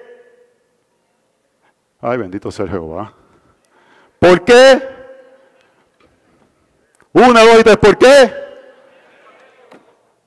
[2.00, 3.14] Ay, bendito sea Jehová.
[4.18, 4.82] ¿Por qué?
[7.12, 7.78] Una, dos y tres.
[7.78, 8.45] ¿Por qué?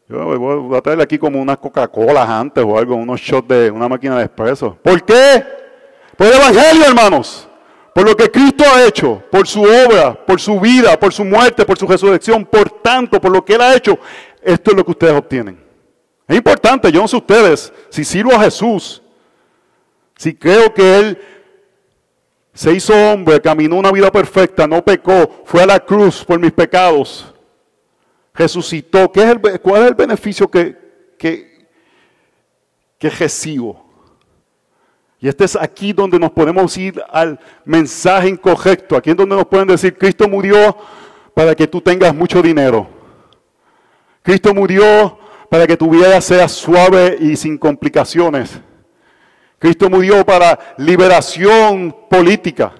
[0.08, 3.88] Yo voy a traerle aquí como unas Coca-Cola antes o algo, unos shots de una
[3.88, 4.78] máquina de expreso.
[4.82, 5.44] ¿Por qué?
[6.16, 7.46] Por el Evangelio, hermanos.
[7.94, 11.66] Por lo que Cristo ha hecho, por su obra, por su vida, por su muerte,
[11.66, 13.98] por su resurrección, por tanto, por lo que Él ha hecho,
[14.40, 15.62] esto es lo que ustedes obtienen.
[16.26, 19.02] Es importante, yo no sé ustedes, si sirvo a Jesús,
[20.16, 21.18] si creo que Él
[22.54, 26.52] se hizo hombre, caminó una vida perfecta, no pecó, fue a la cruz por mis
[26.52, 27.27] pecados,
[28.38, 29.10] resucitó.
[29.10, 30.76] ¿Qué es el, ¿Cuál es el beneficio que,
[31.18, 31.68] que,
[32.96, 33.84] que recibo?
[35.20, 38.96] Y este es aquí donde nos podemos ir al mensaje incorrecto.
[38.96, 40.76] Aquí es donde nos pueden decir, Cristo murió
[41.34, 42.88] para que tú tengas mucho dinero.
[44.22, 45.18] Cristo murió
[45.50, 48.60] para que tu vida sea suave y sin complicaciones.
[49.58, 52.72] Cristo murió para liberación política.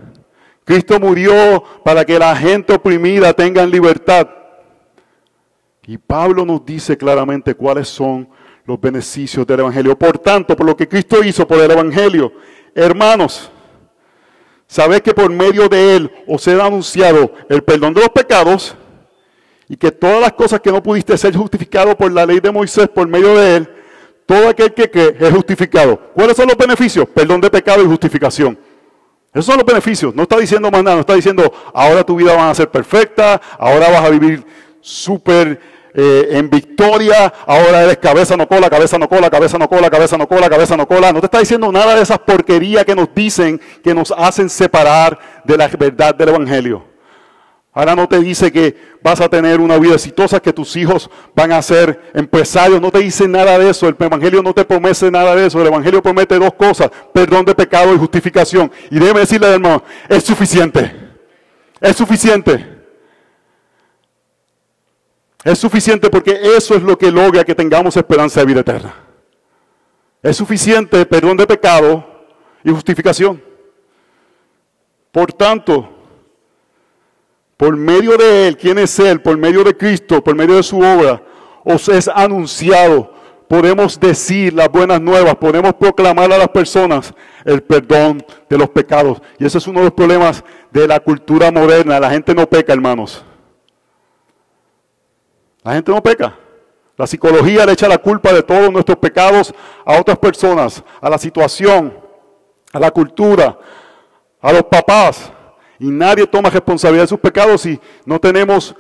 [0.65, 4.29] Cristo murió para que la gente oprimida tenga libertad.
[5.89, 8.29] Y Pablo nos dice claramente cuáles son
[8.67, 9.99] los beneficios del Evangelio.
[9.99, 12.31] Por tanto, por lo que Cristo hizo por el Evangelio,
[12.75, 13.51] hermanos,
[14.67, 18.77] sabed que por medio de él os he anunciado el perdón de los pecados
[19.67, 22.87] y que todas las cosas que no pudiste ser justificado por la ley de Moisés
[22.91, 23.71] por medio de él,
[24.27, 25.99] todo aquel que cree es justificado.
[26.13, 27.09] ¿Cuáles son los beneficios?
[27.09, 28.59] Perdón de pecado y justificación.
[29.33, 30.15] Esos son los beneficios.
[30.15, 33.41] No está diciendo más nada, no está diciendo ahora tu vida va a ser perfecta,
[33.59, 34.45] ahora vas a vivir
[34.83, 39.91] súper eh, en victoria, ahora eres cabeza no cola, cabeza no cola, cabeza no cola,
[39.91, 41.13] cabeza no cola, cabeza no cola.
[41.13, 45.19] No te está diciendo nada de esas porquerías que nos dicen, que nos hacen separar
[45.43, 46.85] de la verdad del Evangelio.
[47.73, 51.51] Ahora no te dice que vas a tener una vida exitosa, que tus hijos van
[51.51, 52.81] a ser empresarios.
[52.81, 53.89] No te dice nada de eso.
[53.89, 55.61] El Evangelio no te promete nada de eso.
[55.61, 58.71] El Evangelio promete dos cosas, perdón de pecado y justificación.
[58.89, 60.95] Y déjeme decirle, hermano, es suficiente.
[61.81, 62.78] Es suficiente.
[65.45, 68.95] Es suficiente porque eso es lo que logra que tengamos esperanza de vida eterna.
[70.23, 72.05] Es suficiente perdón de pecado
[72.65, 73.43] y justificación.
[75.13, 75.89] Por tanto,
[77.57, 79.23] por medio de Él, ¿quién es Él?
[79.23, 81.23] Por medio de Cristo, por medio de su obra,
[81.65, 87.13] os es anunciado podemos decir las buenas nuevas, podemos proclamar a las personas
[87.45, 89.21] el perdón de los pecados.
[89.39, 91.99] Y ese es uno de los problemas de la cultura moderna.
[91.99, 93.25] La gente no peca, hermanos.
[95.63, 96.37] La gente no peca.
[96.97, 101.17] La psicología le echa la culpa de todos nuestros pecados a otras personas, a la
[101.17, 101.97] situación,
[102.73, 103.57] a la cultura,
[104.41, 105.33] a los papás.
[105.79, 108.75] Y nadie toma responsabilidad de sus pecados si no tenemos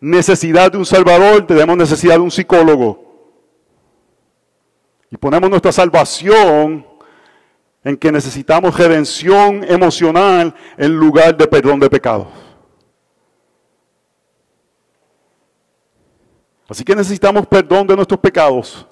[0.00, 3.02] necesidad de un Salvador, tenemos necesidad de un psicólogo.
[5.10, 6.86] Y ponemos nuestra salvación
[7.84, 12.28] en que necesitamos redención emocional en lugar de perdón de pecados.
[16.68, 18.86] Así que necesitamos perdón de nuestros pecados.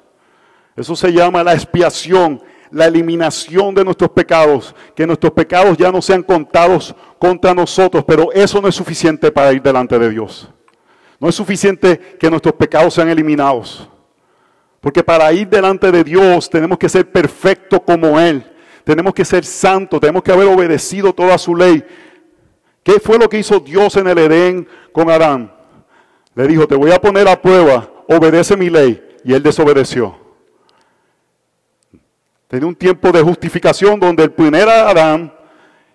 [0.77, 6.01] Eso se llama la expiación, la eliminación de nuestros pecados, que nuestros pecados ya no
[6.01, 10.49] sean contados contra nosotros, pero eso no es suficiente para ir delante de Dios.
[11.19, 13.89] No es suficiente que nuestros pecados sean eliminados.
[14.81, 18.43] Porque para ir delante de Dios tenemos que ser perfectos como Él.
[18.85, 21.85] Tenemos que ser santos, tenemos que haber obedecido toda su ley.
[22.83, 25.60] ¿Qué fue lo que hizo Dios en el Edén con Adán?
[26.41, 28.99] Le dijo, te voy a poner a prueba, obedece mi ley.
[29.23, 30.17] Y él desobedeció.
[32.49, 35.35] Tenía un tiempo de justificación donde el primer Adán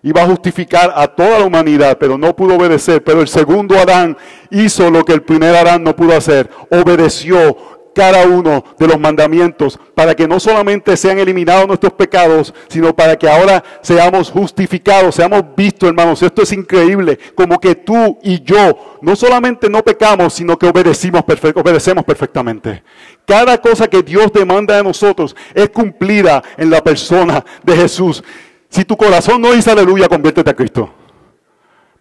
[0.04, 3.02] iba a justificar a toda la humanidad, pero no pudo obedecer.
[3.02, 4.16] Pero el segundo Adán
[4.48, 6.48] hizo lo que el primer Adán no pudo hacer.
[6.70, 12.94] Obedeció, cada uno de los mandamientos para que no solamente sean eliminados nuestros pecados, sino
[12.94, 16.22] para que ahora seamos justificados, seamos vistos, hermanos.
[16.22, 21.22] Esto es increíble, como que tú y yo no solamente no pecamos, sino que obedecimos,
[21.54, 22.82] obedecemos perfectamente.
[23.24, 28.22] Cada cosa que Dios demanda de nosotros es cumplida en la persona de Jesús.
[28.68, 30.92] Si tu corazón no dice aleluya, conviértete a Cristo.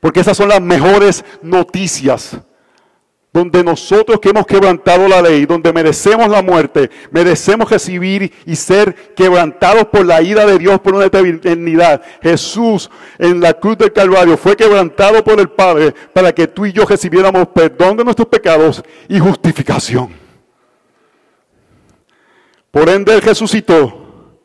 [0.01, 2.37] Porque esas son las mejores noticias
[3.35, 9.13] donde nosotros que hemos quebrantado la ley, donde merecemos la muerte, merecemos recibir y ser
[9.13, 12.01] quebrantados por la ira de Dios por una eternidad.
[12.21, 16.71] Jesús en la cruz del Calvario fue quebrantado por el Padre para que tú y
[16.71, 20.13] yo recibiéramos perdón de nuestros pecados y justificación.
[22.71, 24.39] Por ende Él resucitó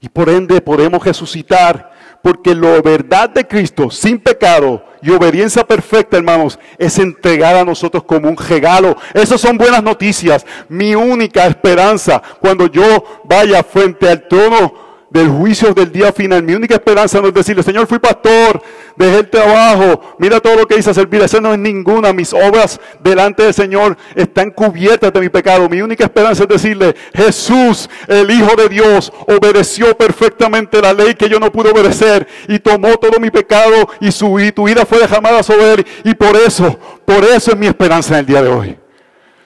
[0.00, 6.16] y por ende podemos resucitar porque la verdad de Cristo sin pecado y obediencia perfecta,
[6.16, 8.96] hermanos, es entregada a nosotros como un regalo.
[9.12, 10.46] Esas son buenas noticias.
[10.68, 14.81] Mi única esperanza cuando yo vaya frente al trono
[15.12, 16.42] del juicio del día final.
[16.42, 18.62] Mi única esperanza no es decirle, Señor, fui pastor,
[18.96, 21.20] dejé el trabajo, mira todo lo que hice a servir.
[21.20, 22.12] Esa no es ninguna.
[22.14, 25.68] Mis obras delante del Señor están cubiertas de mi pecado.
[25.68, 31.28] Mi única esperanza es decirle, Jesús, el Hijo de Dios, obedeció perfectamente la ley que
[31.28, 34.98] yo no pude obedecer y tomó todo mi pecado y su y tu vida fue
[34.98, 35.86] derramada sobre él.
[36.04, 38.78] Y por eso, por eso es mi esperanza en el día de hoy.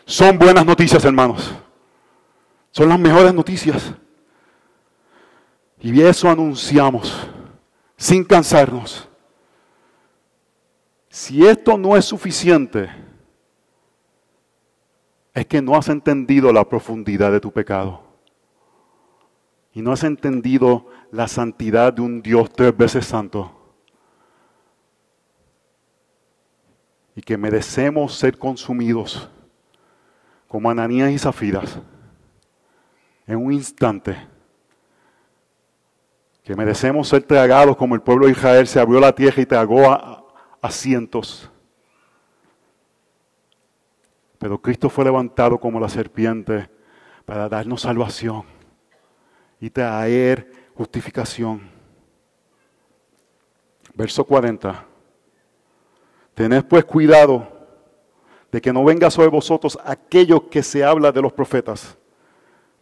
[0.05, 1.52] Son buenas noticias, hermanos.
[2.70, 3.92] Son las mejores noticias.
[5.87, 7.31] Y eso anunciamos
[7.96, 9.09] sin cansarnos.
[11.09, 12.90] Si esto no es suficiente,
[15.33, 18.03] es que no has entendido la profundidad de tu pecado.
[19.75, 23.53] Y no has entendido la santidad de un Dios tres veces santo.
[27.14, 29.31] Y que merecemos ser consumidos
[30.49, 31.79] como Ananías y Zafiras
[33.29, 34.35] en un instante
[36.46, 39.90] que merecemos ser tragados como el pueblo de Israel se abrió la tierra y tragó
[39.90, 40.24] a,
[40.62, 41.50] a cientos.
[44.38, 46.70] Pero Cristo fue levantado como la serpiente
[47.24, 48.44] para darnos salvación
[49.61, 51.68] y traer justificación.
[53.92, 54.87] Verso 40.
[56.32, 57.48] Tened pues cuidado
[58.52, 61.98] de que no venga sobre vosotros aquello que se habla de los profetas.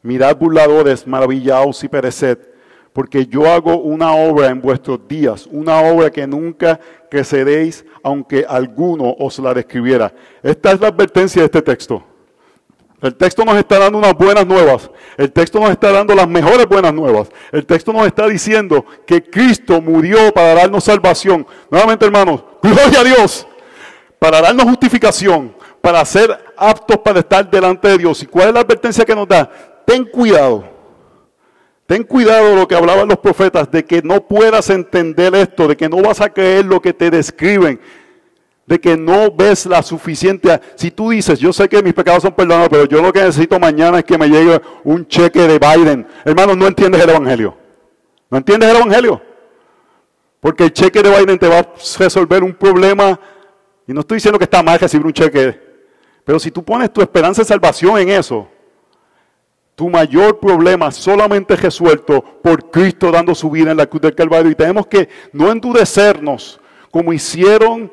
[0.02, 2.53] Mirad burladores, maravillaos y pereced
[2.94, 6.78] porque yo hago una obra en vuestros días, una obra que nunca
[7.10, 10.14] creceréis, aunque alguno os la describiera.
[10.40, 12.04] Esta es la advertencia de este texto.
[13.02, 14.88] El texto nos está dando unas buenas nuevas.
[15.16, 17.28] El texto nos está dando las mejores buenas nuevas.
[17.50, 21.44] El texto nos está diciendo que Cristo murió para darnos salvación.
[21.68, 23.44] Nuevamente, hermanos, gloria a Dios.
[24.20, 28.22] Para darnos justificación, para ser aptos para estar delante de Dios.
[28.22, 29.50] ¿Y cuál es la advertencia que nos da?
[29.84, 30.73] Ten cuidado
[31.86, 35.76] Ten cuidado de lo que hablaban los profetas, de que no puedas entender esto, de
[35.76, 37.78] que no vas a creer lo que te describen,
[38.66, 40.60] de que no ves la suficiente.
[40.76, 43.60] Si tú dices, yo sé que mis pecados son perdonados, pero yo lo que necesito
[43.60, 46.06] mañana es que me llegue un cheque de Biden.
[46.24, 47.54] Hermano, no entiendes el Evangelio.
[48.30, 49.20] ¿No entiendes el Evangelio?
[50.40, 51.68] Porque el cheque de Biden te va a
[51.98, 53.20] resolver un problema.
[53.86, 55.60] Y no estoy diciendo que está mal recibir un cheque.
[56.24, 58.48] Pero si tú pones tu esperanza de salvación en eso,
[59.74, 64.50] Tu mayor problema solamente resuelto por Cristo dando su vida en la cruz del Calvario.
[64.50, 66.60] Y tenemos que no endurecernos
[66.90, 67.90] como hicieron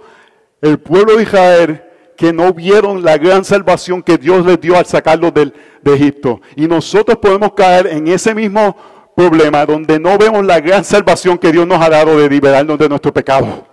[0.62, 1.84] el pueblo de Israel
[2.16, 5.52] que no vieron la gran salvación que Dios les dio al sacarlos de
[5.86, 6.40] Egipto.
[6.56, 8.78] Y nosotros podemos caer en ese mismo
[9.16, 12.90] problema donde no vemos la gran salvación que Dios nos ha dado de liberarnos de
[12.90, 13.68] nuestro pecado.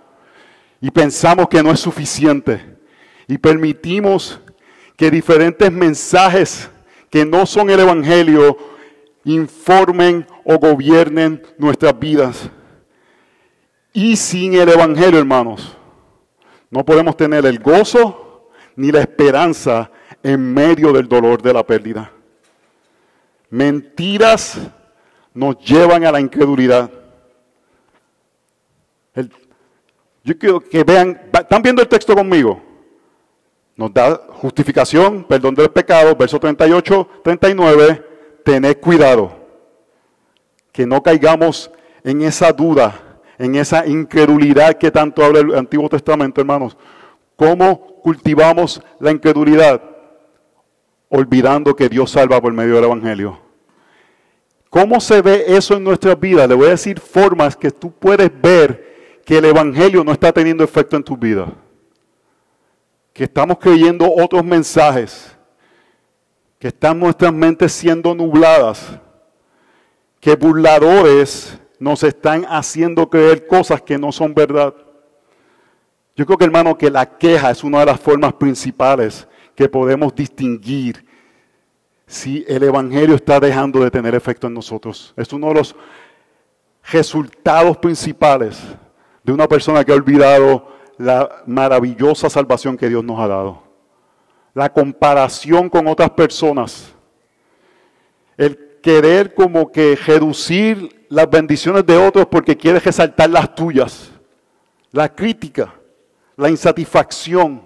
[0.81, 2.59] Y pensamos que no es suficiente.
[3.27, 4.39] Y permitimos
[4.95, 6.69] que diferentes mensajes
[7.09, 8.57] que no son el Evangelio
[9.25, 12.49] informen o gobiernen nuestras vidas.
[13.93, 15.75] Y sin el Evangelio, hermanos,
[16.69, 19.91] no podemos tener el gozo ni la esperanza
[20.23, 22.11] en medio del dolor de la pérdida.
[23.49, 24.59] Mentiras
[25.33, 26.91] nos llevan a la incredulidad.
[30.23, 32.68] yo quiero que vean, ¿están viendo el texto conmigo?
[33.79, 38.05] Nos da justificación, perdón del pecado, verso 38, 39,
[38.43, 39.31] tened cuidado,
[40.73, 41.71] que no caigamos
[42.03, 46.75] en esa duda, en esa incredulidad que tanto habla el Antiguo Testamento, hermanos.
[47.37, 49.81] ¿Cómo cultivamos la incredulidad?
[51.07, 53.39] Olvidando que Dios salva por medio del Evangelio.
[54.69, 56.49] ¿Cómo se ve eso en nuestras vidas?
[56.49, 60.65] Le voy a decir formas que tú puedes ver que el Evangelio no está teniendo
[60.65, 61.47] efecto en tu vida.
[63.19, 65.35] Que estamos creyendo otros mensajes.
[66.57, 68.97] Que están nuestras mentes siendo nubladas.
[70.21, 74.73] Que burladores nos están haciendo creer cosas que no son verdad.
[76.15, 80.15] Yo creo que hermano que la queja es una de las formas principales que podemos
[80.15, 81.05] distinguir
[82.07, 85.13] si el Evangelio está dejando de tener efecto en nosotros.
[85.17, 85.75] Es uno de los
[86.89, 88.61] resultados principales
[89.25, 93.63] de una persona que ha olvidado la maravillosa salvación que Dios nos ha dado.
[94.53, 96.93] La comparación con otras personas.
[98.37, 104.11] El querer como que reducir las bendiciones de otros porque quieres resaltar las tuyas.
[104.91, 105.73] La crítica,
[106.35, 107.63] la insatisfacción.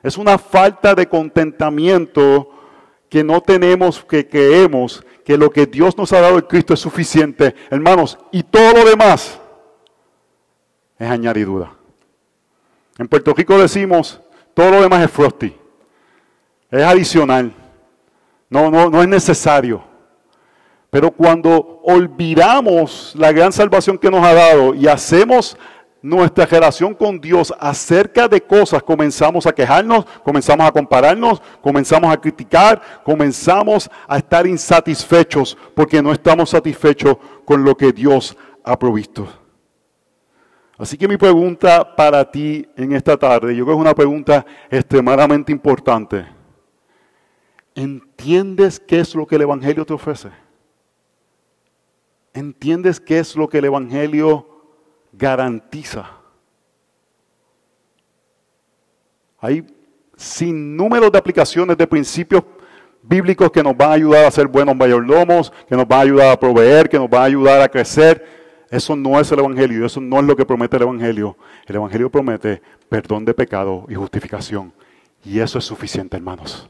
[0.00, 2.50] Es una falta de contentamiento
[3.08, 6.80] que no tenemos, que creemos que lo que Dios nos ha dado en Cristo es
[6.80, 9.40] suficiente, hermanos, y todo lo demás
[10.98, 11.77] es añadidura.
[12.98, 14.20] En Puerto Rico decimos,
[14.54, 15.56] todo lo demás es frosty,
[16.70, 17.54] es adicional,
[18.50, 19.82] no, no, no es necesario.
[20.90, 25.56] Pero cuando olvidamos la gran salvación que nos ha dado y hacemos
[26.00, 32.20] nuestra relación con Dios acerca de cosas, comenzamos a quejarnos, comenzamos a compararnos, comenzamos a
[32.20, 39.28] criticar, comenzamos a estar insatisfechos porque no estamos satisfechos con lo que Dios ha provisto.
[40.78, 44.46] Así que mi pregunta para ti en esta tarde, yo creo que es una pregunta
[44.70, 46.24] extremadamente importante.
[47.74, 50.30] ¿Entiendes qué es lo que el Evangelio te ofrece?
[52.32, 54.46] ¿Entiendes qué es lo que el Evangelio
[55.12, 56.08] garantiza?
[59.40, 59.66] Hay
[60.16, 62.44] sin número de aplicaciones de principios
[63.02, 66.32] bíblicos que nos van a ayudar a ser buenos mayordomos, que nos van a ayudar
[66.32, 68.38] a proveer, que nos van a ayudar a crecer.
[68.70, 71.36] Eso no es el Evangelio, eso no es lo que promete el Evangelio.
[71.66, 74.72] El Evangelio promete perdón de pecado y justificación.
[75.24, 76.68] Y eso es suficiente, hermanos.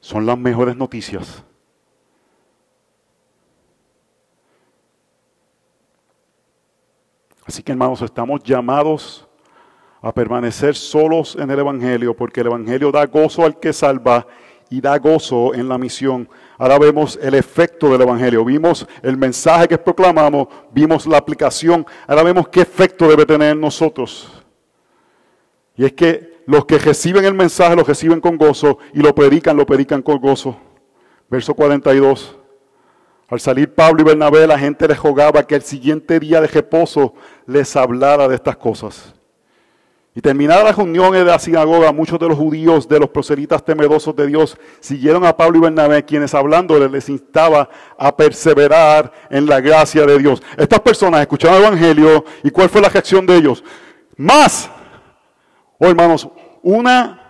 [0.00, 1.44] Son las mejores noticias.
[7.44, 9.28] Así que hermanos, estamos llamados
[10.02, 14.26] a permanecer solos en el Evangelio, porque el Evangelio da gozo al que salva
[14.70, 16.28] y da gozo en la misión.
[16.56, 18.44] Ahora vemos el efecto del Evangelio.
[18.44, 21.84] Vimos el mensaje que proclamamos, vimos la aplicación.
[22.06, 24.30] Ahora vemos qué efecto debe tener en nosotros.
[25.76, 29.56] Y es que los que reciben el mensaje lo reciben con gozo y lo predican,
[29.56, 30.56] lo predican con gozo.
[31.28, 32.36] Verso 42.
[33.28, 37.14] Al salir Pablo y Bernabé, la gente les jugaba que el siguiente día de reposo
[37.46, 39.14] les hablara de estas cosas.
[40.12, 44.14] Y terminada la reunión de la sinagoga, muchos de los judíos, de los proselitas temerosos
[44.16, 49.60] de Dios, siguieron a Pablo y Bernabé, quienes hablando les instaba a perseverar en la
[49.60, 50.42] gracia de Dios.
[50.56, 53.62] Estas personas escucharon el Evangelio y ¿cuál fue la reacción de ellos?
[54.16, 54.68] Más.
[55.78, 56.28] Oh hermanos,
[56.62, 57.20] una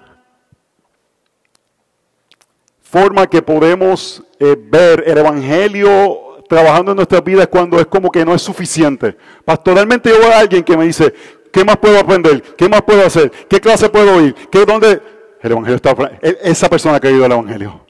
[2.81, 8.25] forma que podemos eh, ver el Evangelio trabajando en nuestras vidas cuando es como que
[8.25, 9.17] no es suficiente.
[9.45, 11.15] Pastoralmente yo veo a alguien que me dice,
[11.53, 12.43] ¿qué más puedo aprender?
[12.57, 13.31] ¿Qué más puedo hacer?
[13.49, 14.35] ¿Qué clase puedo ir?
[14.51, 15.01] ¿Qué dónde?
[15.43, 15.95] El Evangelio está...
[16.23, 17.81] E, esa persona ha creído el Evangelio.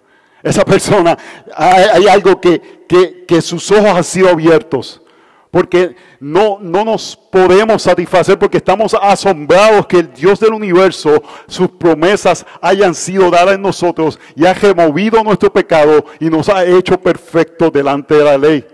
[0.42, 1.18] Esa persona,
[1.54, 5.02] hay, algo que, que, que sus ojos han sido abiertos
[5.50, 11.68] Porque no, no nos podemos satisfacer porque estamos asombrados que el Dios del universo, sus
[11.68, 16.98] promesas hayan sido dadas en nosotros y ha removido nuestro pecado y nos ha hecho
[16.98, 18.66] perfectos delante de la ley.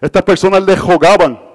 [0.00, 1.49] Estas personas le jugaban.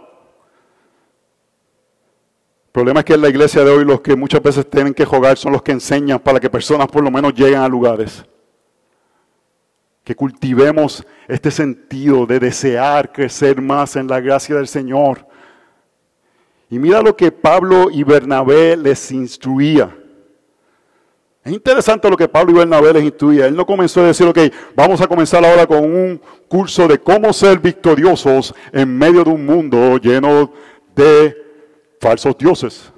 [2.75, 5.05] El problema es que en la iglesia de hoy los que muchas veces tienen que
[5.05, 8.25] jugar son los que enseñan para que personas por lo menos lleguen a lugares
[10.03, 15.25] que cultivemos este sentido de desear crecer más en la gracia del Señor.
[16.69, 19.95] Y mira lo que Pablo y Bernabé les instruía.
[21.45, 23.47] Es interesante lo que Pablo y Bernabé les instruía.
[23.47, 24.39] Él no comenzó a decir, ok,
[24.75, 26.19] vamos a comenzar ahora con un
[26.49, 30.51] curso de cómo ser victoriosos en medio de un mundo lleno
[30.93, 31.44] de
[31.99, 32.91] falsos dioses.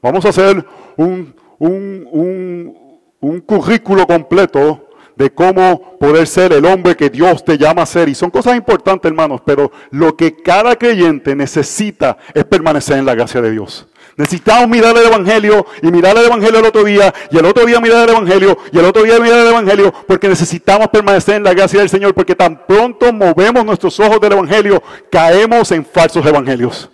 [0.00, 0.64] Vamos a hacer
[0.96, 2.74] un, un,
[3.20, 8.08] un, currículo completo de cómo poder ser el hombre que Dios te llama a ser.
[8.08, 13.14] Y son cosas importantes, hermanos, pero lo que cada creyente necesita es permanecer en la
[13.14, 13.88] gracia de Dios.
[14.16, 17.80] Necesitamos mirar el Evangelio y mirar el Evangelio el otro día y el otro día
[17.80, 21.54] mirar el Evangelio y el otro día mirar el Evangelio porque necesitamos permanecer en la
[21.54, 26.90] gracia del Señor porque tan pronto movemos nuestros ojos del Evangelio caemos en falsos evangelios.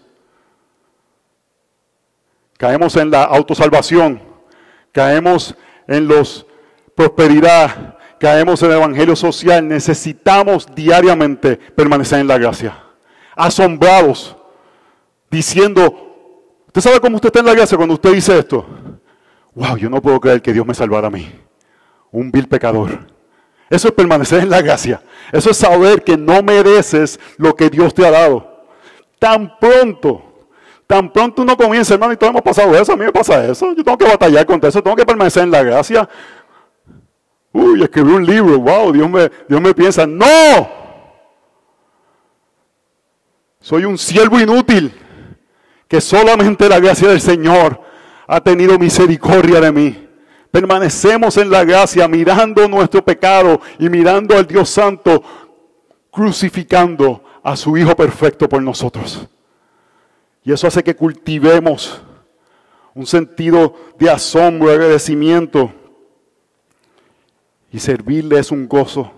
[2.64, 4.22] Caemos en la autosalvación,
[4.90, 5.54] caemos
[5.86, 6.46] en los
[6.94, 12.82] prosperidad, caemos en el Evangelio social, necesitamos diariamente permanecer en la gracia.
[13.36, 14.34] Asombrados,
[15.30, 18.64] diciendo, ¿usted sabe cómo usted está en la gracia cuando usted dice esto?
[19.54, 21.30] Wow, yo no puedo creer que Dios me salvara a mí,
[22.12, 22.98] un vil pecador.
[23.68, 25.02] Eso es permanecer en la gracia.
[25.30, 28.64] Eso es saber que no mereces lo que Dios te ha dado.
[29.18, 30.33] Tan pronto,
[30.86, 33.74] tan pronto uno comienza, hermano, y todos hemos pasado eso, a mí me pasa eso.
[33.74, 36.08] Yo tengo que batallar contra eso, tengo que permanecer en la gracia.
[37.52, 40.24] Uy, escribí un libro, wow, Dios me, Dios me piensa, no.
[43.60, 44.92] Soy un siervo inútil
[45.88, 47.80] que solamente la gracia del Señor
[48.26, 50.08] ha tenido misericordia de mí.
[50.50, 55.22] Permanecemos en la gracia mirando nuestro pecado y mirando al Dios Santo
[56.10, 59.28] crucificando a su Hijo perfecto por nosotros.
[60.44, 62.02] Y eso hace que cultivemos
[62.94, 65.72] un sentido de asombro, agradecimiento
[67.72, 69.10] y servirle es un gozo.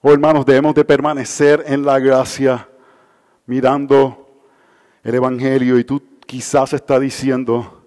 [0.00, 2.68] Oh hermanos, debemos de permanecer en la gracia
[3.46, 4.26] mirando
[5.02, 7.82] el Evangelio y tú quizás está diciendo,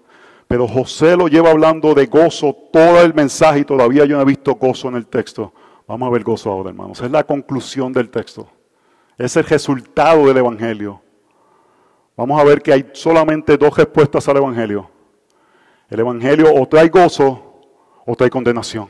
[0.46, 4.26] pero José lo lleva hablando de gozo todo el mensaje y todavía yo no he
[4.26, 5.52] visto gozo en el texto.
[5.86, 7.00] Vamos a ver gozo ahora, hermanos.
[7.00, 8.48] Es la conclusión del texto.
[9.16, 11.00] Es el resultado del Evangelio.
[12.18, 14.90] Vamos a ver que hay solamente dos respuestas al Evangelio.
[15.88, 17.60] El Evangelio o trae gozo
[18.04, 18.88] o trae condenación.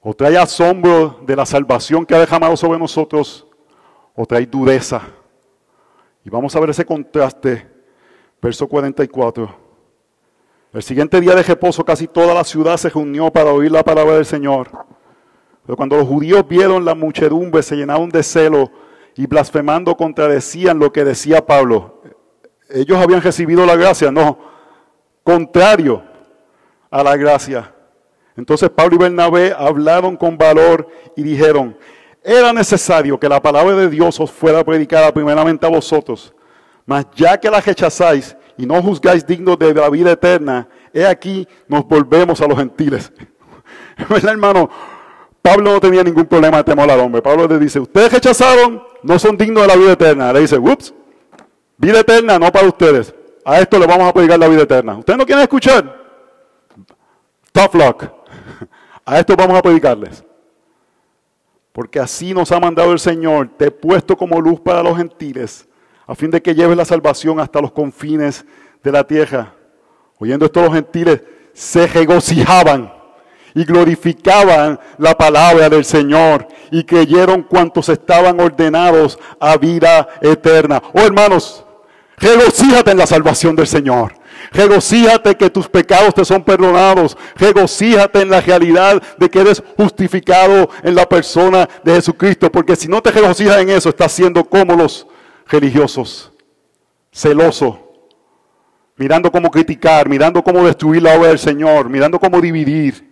[0.00, 3.46] O trae asombro de la salvación que ha dejado sobre nosotros,
[4.16, 5.00] o trae dureza.
[6.24, 7.70] Y vamos a ver ese contraste,
[8.42, 9.54] verso 44.
[10.72, 14.14] El siguiente día de reposo casi toda la ciudad se reunió para oír la palabra
[14.14, 14.72] del Señor.
[15.64, 18.72] Pero cuando los judíos vieron la muchedumbre, se llenaron de celo
[19.16, 22.02] y blasfemando contradecían lo que decía Pablo.
[22.68, 24.38] Ellos habían recibido la gracia, no,
[25.22, 26.02] contrario
[26.90, 27.74] a la gracia.
[28.36, 31.76] Entonces Pablo y Bernabé hablaron con valor y dijeron,
[32.22, 36.32] era necesario que la palabra de Dios os fuera predicada primeramente a vosotros,
[36.86, 41.46] mas ya que la rechazáis y no juzgáis dignos de la vida eterna, he aquí
[41.68, 43.12] nos volvemos a los gentiles.
[44.08, 44.70] ¿Verdad, hermano?
[45.42, 47.20] Pablo no tenía ningún problema de temor al hombre.
[47.20, 50.32] Pablo le dice, ustedes rechazaron, no son dignos de la vida eterna.
[50.32, 50.94] Le dice, ups,
[51.76, 53.14] vida eterna no para ustedes.
[53.44, 54.96] A esto le vamos a predicar la vida eterna.
[54.96, 56.02] ¿Ustedes no quieren escuchar?
[57.52, 58.04] Tough luck.
[59.04, 60.24] A esto vamos a predicarles.
[61.72, 63.50] Porque así nos ha mandado el Señor.
[63.56, 65.66] Te he puesto como luz para los gentiles,
[66.06, 68.44] a fin de que lleves la salvación hasta los confines
[68.82, 69.54] de la tierra.
[70.18, 71.22] Oyendo esto los gentiles
[71.52, 72.92] se regocijaban
[73.54, 80.82] y glorificaban la palabra del Señor y creyeron cuantos estaban ordenados a vida eterna.
[80.94, 81.64] Oh hermanos,
[82.16, 84.14] regocíjate en la salvación del Señor.
[84.50, 87.16] Regocíjate que tus pecados te son perdonados.
[87.36, 92.50] Regocíjate en la realidad de que eres justificado en la persona de Jesucristo.
[92.50, 95.06] Porque si no te regocijas en eso, estás siendo como los
[95.46, 96.32] religiosos,
[97.12, 97.92] celoso,
[98.96, 103.11] mirando cómo criticar, mirando cómo destruir la obra del Señor, mirando cómo dividir.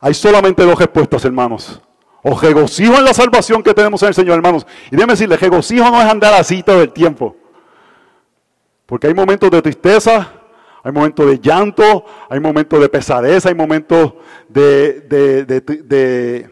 [0.00, 1.80] Hay solamente dos respuestas, hermanos.
[2.22, 4.66] O regocijo en la salvación que tenemos en el Señor, hermanos.
[4.90, 7.36] Y déjeme decirle, regocijo no es andar así todo el tiempo.
[8.86, 10.32] Porque hay momentos de tristeza,
[10.82, 14.14] hay momentos de llanto, hay momentos de pesadez, hay momentos
[14.48, 16.50] de, de,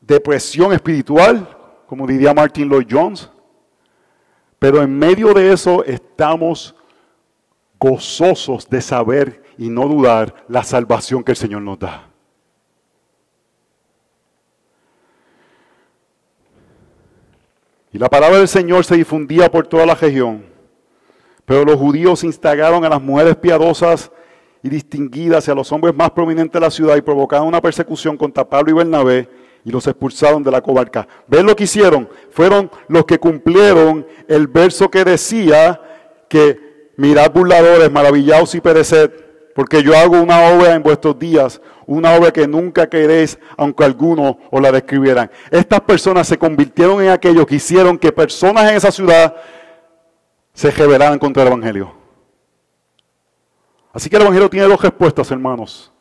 [0.00, 1.48] depresión espiritual,
[1.86, 3.30] como diría Martin Lloyd Jones.
[4.58, 6.74] Pero en medio de eso estamos
[7.78, 12.08] gozosos de saber y no dudar la salvación que el Señor nos da.
[17.92, 20.44] Y la palabra del Señor se difundía por toda la región.
[21.44, 24.10] Pero los judíos instagaron a las mujeres piadosas
[24.62, 28.16] y distinguidas y a los hombres más prominentes de la ciudad y provocaron una persecución
[28.16, 29.28] contra Pablo y Bernabé
[29.64, 31.06] y los expulsaron de la cobarca.
[31.26, 32.08] ¿Ven lo que hicieron?
[32.30, 35.80] Fueron los que cumplieron el verso que decía
[36.28, 39.10] que mirad burladores, maravillados y pereced,
[39.54, 44.36] porque yo hago una obra en vuestros días, una obra que nunca queréis, aunque algunos
[44.50, 45.30] os la describieran.
[45.50, 49.34] Estas personas se convirtieron en aquellos que hicieron que personas en esa ciudad
[50.54, 51.92] se rebelaran contra el Evangelio.
[53.92, 55.92] Así que el Evangelio tiene dos respuestas, hermanos.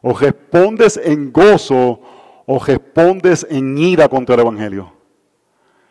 [0.00, 2.00] O respondes en gozo
[2.46, 4.92] o respondes en ira contra el Evangelio.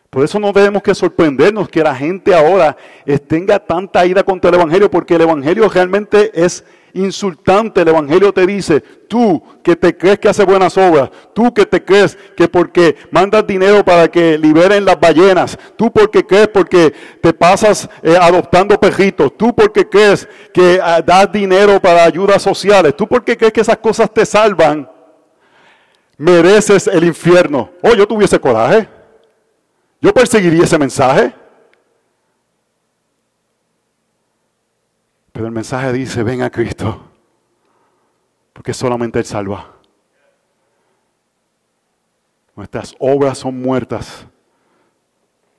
[0.09, 2.77] Por eso no debemos que sorprendernos que la gente ahora
[3.27, 6.63] tenga tanta ira contra el Evangelio, porque el Evangelio realmente es
[6.93, 7.81] insultante.
[7.81, 11.83] El Evangelio te dice, tú que te crees que hace buenas obras, tú que te
[11.83, 17.33] crees que porque mandas dinero para que liberen las ballenas, tú porque crees porque te
[17.33, 23.07] pasas eh, adoptando perritos, tú porque crees que ah, das dinero para ayudas sociales, tú
[23.07, 24.89] porque crees que esas cosas te salvan
[26.17, 27.69] mereces el infierno.
[27.81, 28.89] Oh, yo tuviese coraje.
[30.01, 31.33] Yo perseguiría ese mensaje.
[35.37, 36.99] Pero el mensaje dice, ven a Cristo,
[38.53, 39.71] porque solamente Él salva.
[42.55, 44.25] Nuestras obras son muertas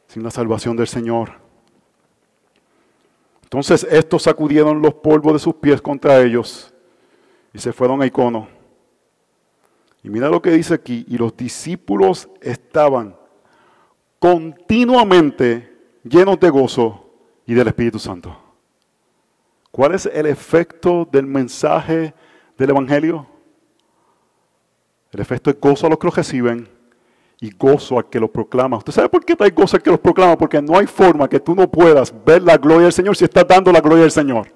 [0.08, 1.30] sin la salvación del Señor.
[3.44, 6.74] Entonces estos sacudieron los polvos de sus pies contra ellos
[7.54, 8.48] y se fueron a Icono.
[10.02, 13.14] Y mira lo que dice aquí, y los discípulos estaban
[14.18, 15.72] continuamente
[16.02, 17.12] llenos de gozo
[17.46, 18.47] y del Espíritu Santo.
[19.70, 22.14] ¿Cuál es el efecto del mensaje
[22.56, 23.26] del Evangelio?
[25.10, 26.68] El efecto es gozo a los que lo reciben
[27.40, 28.78] y gozo al que lo proclama.
[28.78, 30.36] ¿Usted sabe por qué hay gozo al que los proclama?
[30.36, 33.46] Porque no hay forma que tú no puedas ver la gloria del Señor si estás
[33.46, 34.48] dando la gloria del Señor.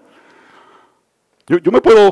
[1.46, 2.10] Yo, me puedo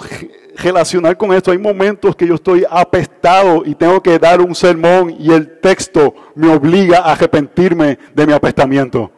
[0.56, 1.52] relacionar con esto.
[1.52, 6.14] Hay momentos que yo estoy apestado y tengo que dar un sermón y el texto
[6.34, 9.12] me obliga a arrepentirme de mi apestamiento.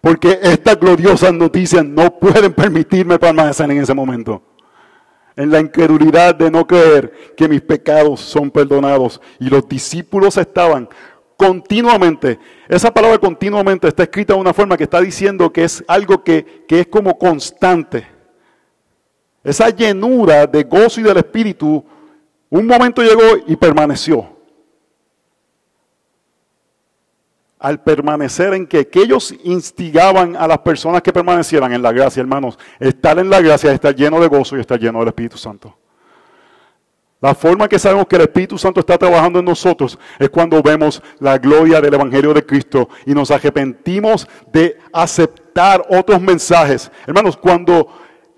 [0.00, 4.42] Porque estas gloriosas noticias no pueden permitirme permanecer en ese momento.
[5.34, 9.20] En la incredulidad de no creer que mis pecados son perdonados.
[9.38, 10.88] Y los discípulos estaban
[11.36, 12.38] continuamente.
[12.68, 16.64] Esa palabra continuamente está escrita de una forma que está diciendo que es algo que,
[16.66, 18.16] que es como constante
[19.46, 21.84] esa llenura de gozo y del Espíritu,
[22.50, 24.35] un momento llegó y permaneció.
[27.66, 32.20] Al permanecer en que, que ellos instigaban a las personas que permanecieran en la gracia,
[32.20, 35.76] hermanos, estar en la gracia, estar lleno de gozo y estar lleno del Espíritu Santo.
[37.20, 41.02] La forma que sabemos que el Espíritu Santo está trabajando en nosotros es cuando vemos
[41.18, 46.88] la gloria del Evangelio de Cristo y nos arrepentimos de aceptar otros mensajes.
[47.04, 47.88] Hermanos, cuando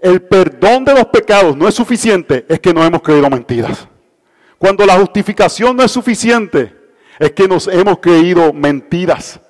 [0.00, 3.86] el perdón de los pecados no es suficiente, es que no hemos creído mentiras.
[4.56, 6.77] Cuando la justificación no es suficiente,
[7.18, 9.40] es que nos hemos creído mentiras.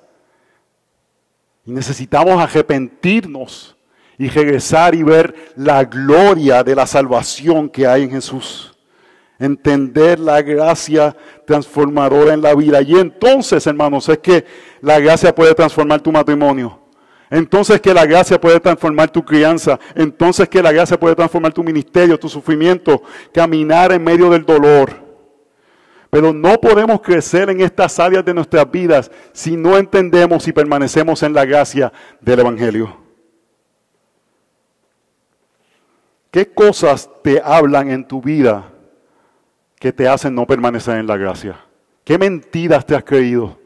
[1.65, 3.75] Y necesitamos arrepentirnos
[4.17, 8.75] y regresar y ver la gloria de la salvación que hay en Jesús.
[9.37, 11.15] Entender la gracia
[11.45, 12.81] transformadora en la vida.
[12.81, 14.45] Y entonces, hermanos, es que
[14.81, 16.79] la gracia puede transformar tu matrimonio.
[17.29, 19.79] Entonces que la gracia puede transformar tu crianza.
[19.95, 25.08] Entonces que la gracia puede transformar tu ministerio, tu sufrimiento, caminar en medio del dolor.
[26.09, 31.21] Pero no podemos crecer en estas áreas de nuestras vidas si no entendemos y permanecemos
[31.21, 32.97] en la gracia del Evangelio.
[36.31, 38.71] ¿Qué cosas te hablan en tu vida
[39.79, 41.59] que te hacen no permanecer en la gracia?
[42.03, 43.57] ¿Qué mentiras te has creído?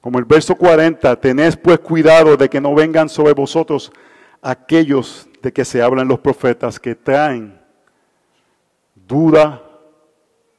[0.00, 3.92] Como el verso 40, tenés pues cuidado de que no vengan sobre vosotros
[4.40, 7.60] aquellos de que se hablan los profetas que traen
[8.94, 9.62] duda,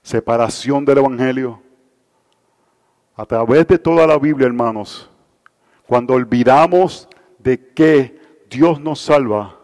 [0.02, 1.62] separación del Evangelio.
[3.16, 5.10] A través de toda la Biblia, hermanos,
[5.88, 9.60] cuando olvidamos de que Dios nos salva,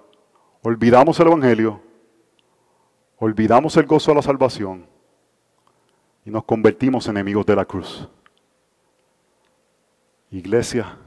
[0.61, 1.81] olvidamos el Evangelio,
[3.17, 4.85] olvidamos el gozo de la salvación
[6.25, 8.07] y nos convertimos en enemigos de la cruz.
[10.29, 10.97] Iglesia,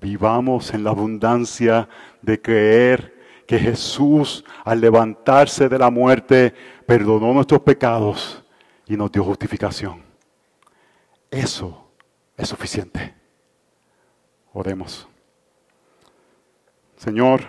[0.00, 1.88] vivamos en la abundancia
[2.20, 3.16] de creer
[3.46, 6.52] que Jesús al levantarse de la muerte
[6.88, 8.42] perdonó nuestros pecados
[8.86, 10.02] y nos dio justificación.
[11.30, 11.86] Eso
[12.34, 13.14] es suficiente.
[14.54, 15.06] Oremos.
[16.96, 17.42] Señor,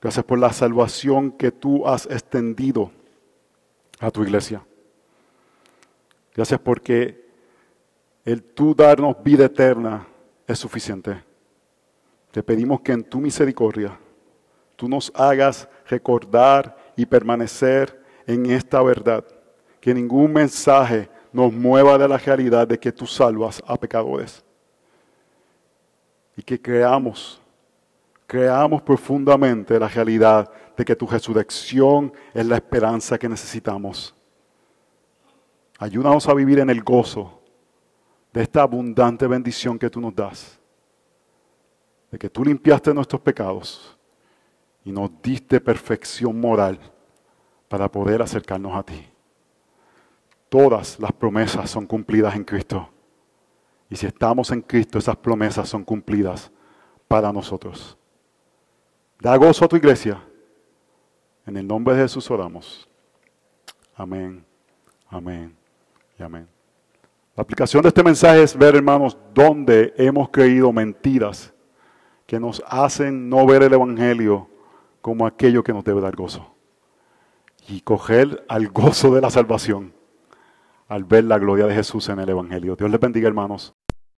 [0.00, 2.92] gracias por la salvación que tú has extendido
[3.98, 4.64] a tu iglesia.
[6.36, 7.26] Gracias porque
[8.24, 10.06] el tú darnos vida eterna
[10.46, 11.20] es suficiente.
[12.30, 13.98] Te pedimos que en tu misericordia
[14.76, 19.24] tú nos hagas recordar y permanecer en esta verdad.
[19.80, 24.44] Que ningún mensaje nos mueva de la realidad de que tú salvas a pecadores.
[26.36, 27.40] Y que creamos,
[28.26, 34.14] creamos profundamente la realidad de que tu resurrección es la esperanza que necesitamos.
[35.78, 37.40] Ayúdanos a vivir en el gozo
[38.32, 40.58] de esta abundante bendición que tú nos das.
[42.10, 43.96] De que tú limpiaste nuestros pecados
[44.84, 46.78] y nos diste perfección moral
[47.74, 49.04] para poder acercarnos a ti.
[50.48, 52.88] Todas las promesas son cumplidas en Cristo.
[53.90, 56.52] Y si estamos en Cristo, esas promesas son cumplidas
[57.08, 57.98] para nosotros.
[59.18, 60.22] Da gozo a tu iglesia.
[61.44, 62.88] En el nombre de Jesús oramos.
[63.96, 64.44] Amén,
[65.08, 65.56] amén
[66.16, 66.46] y amén.
[67.34, 71.52] La aplicación de este mensaje es ver, hermanos, dónde hemos creído mentiras
[72.24, 74.48] que nos hacen no ver el Evangelio
[75.00, 76.53] como aquello que nos debe dar gozo.
[77.68, 79.94] Y coger al gozo de la salvación
[80.88, 82.76] al ver la gloria de Jesús en el Evangelio.
[82.76, 83.74] Dios les bendiga, hermanos.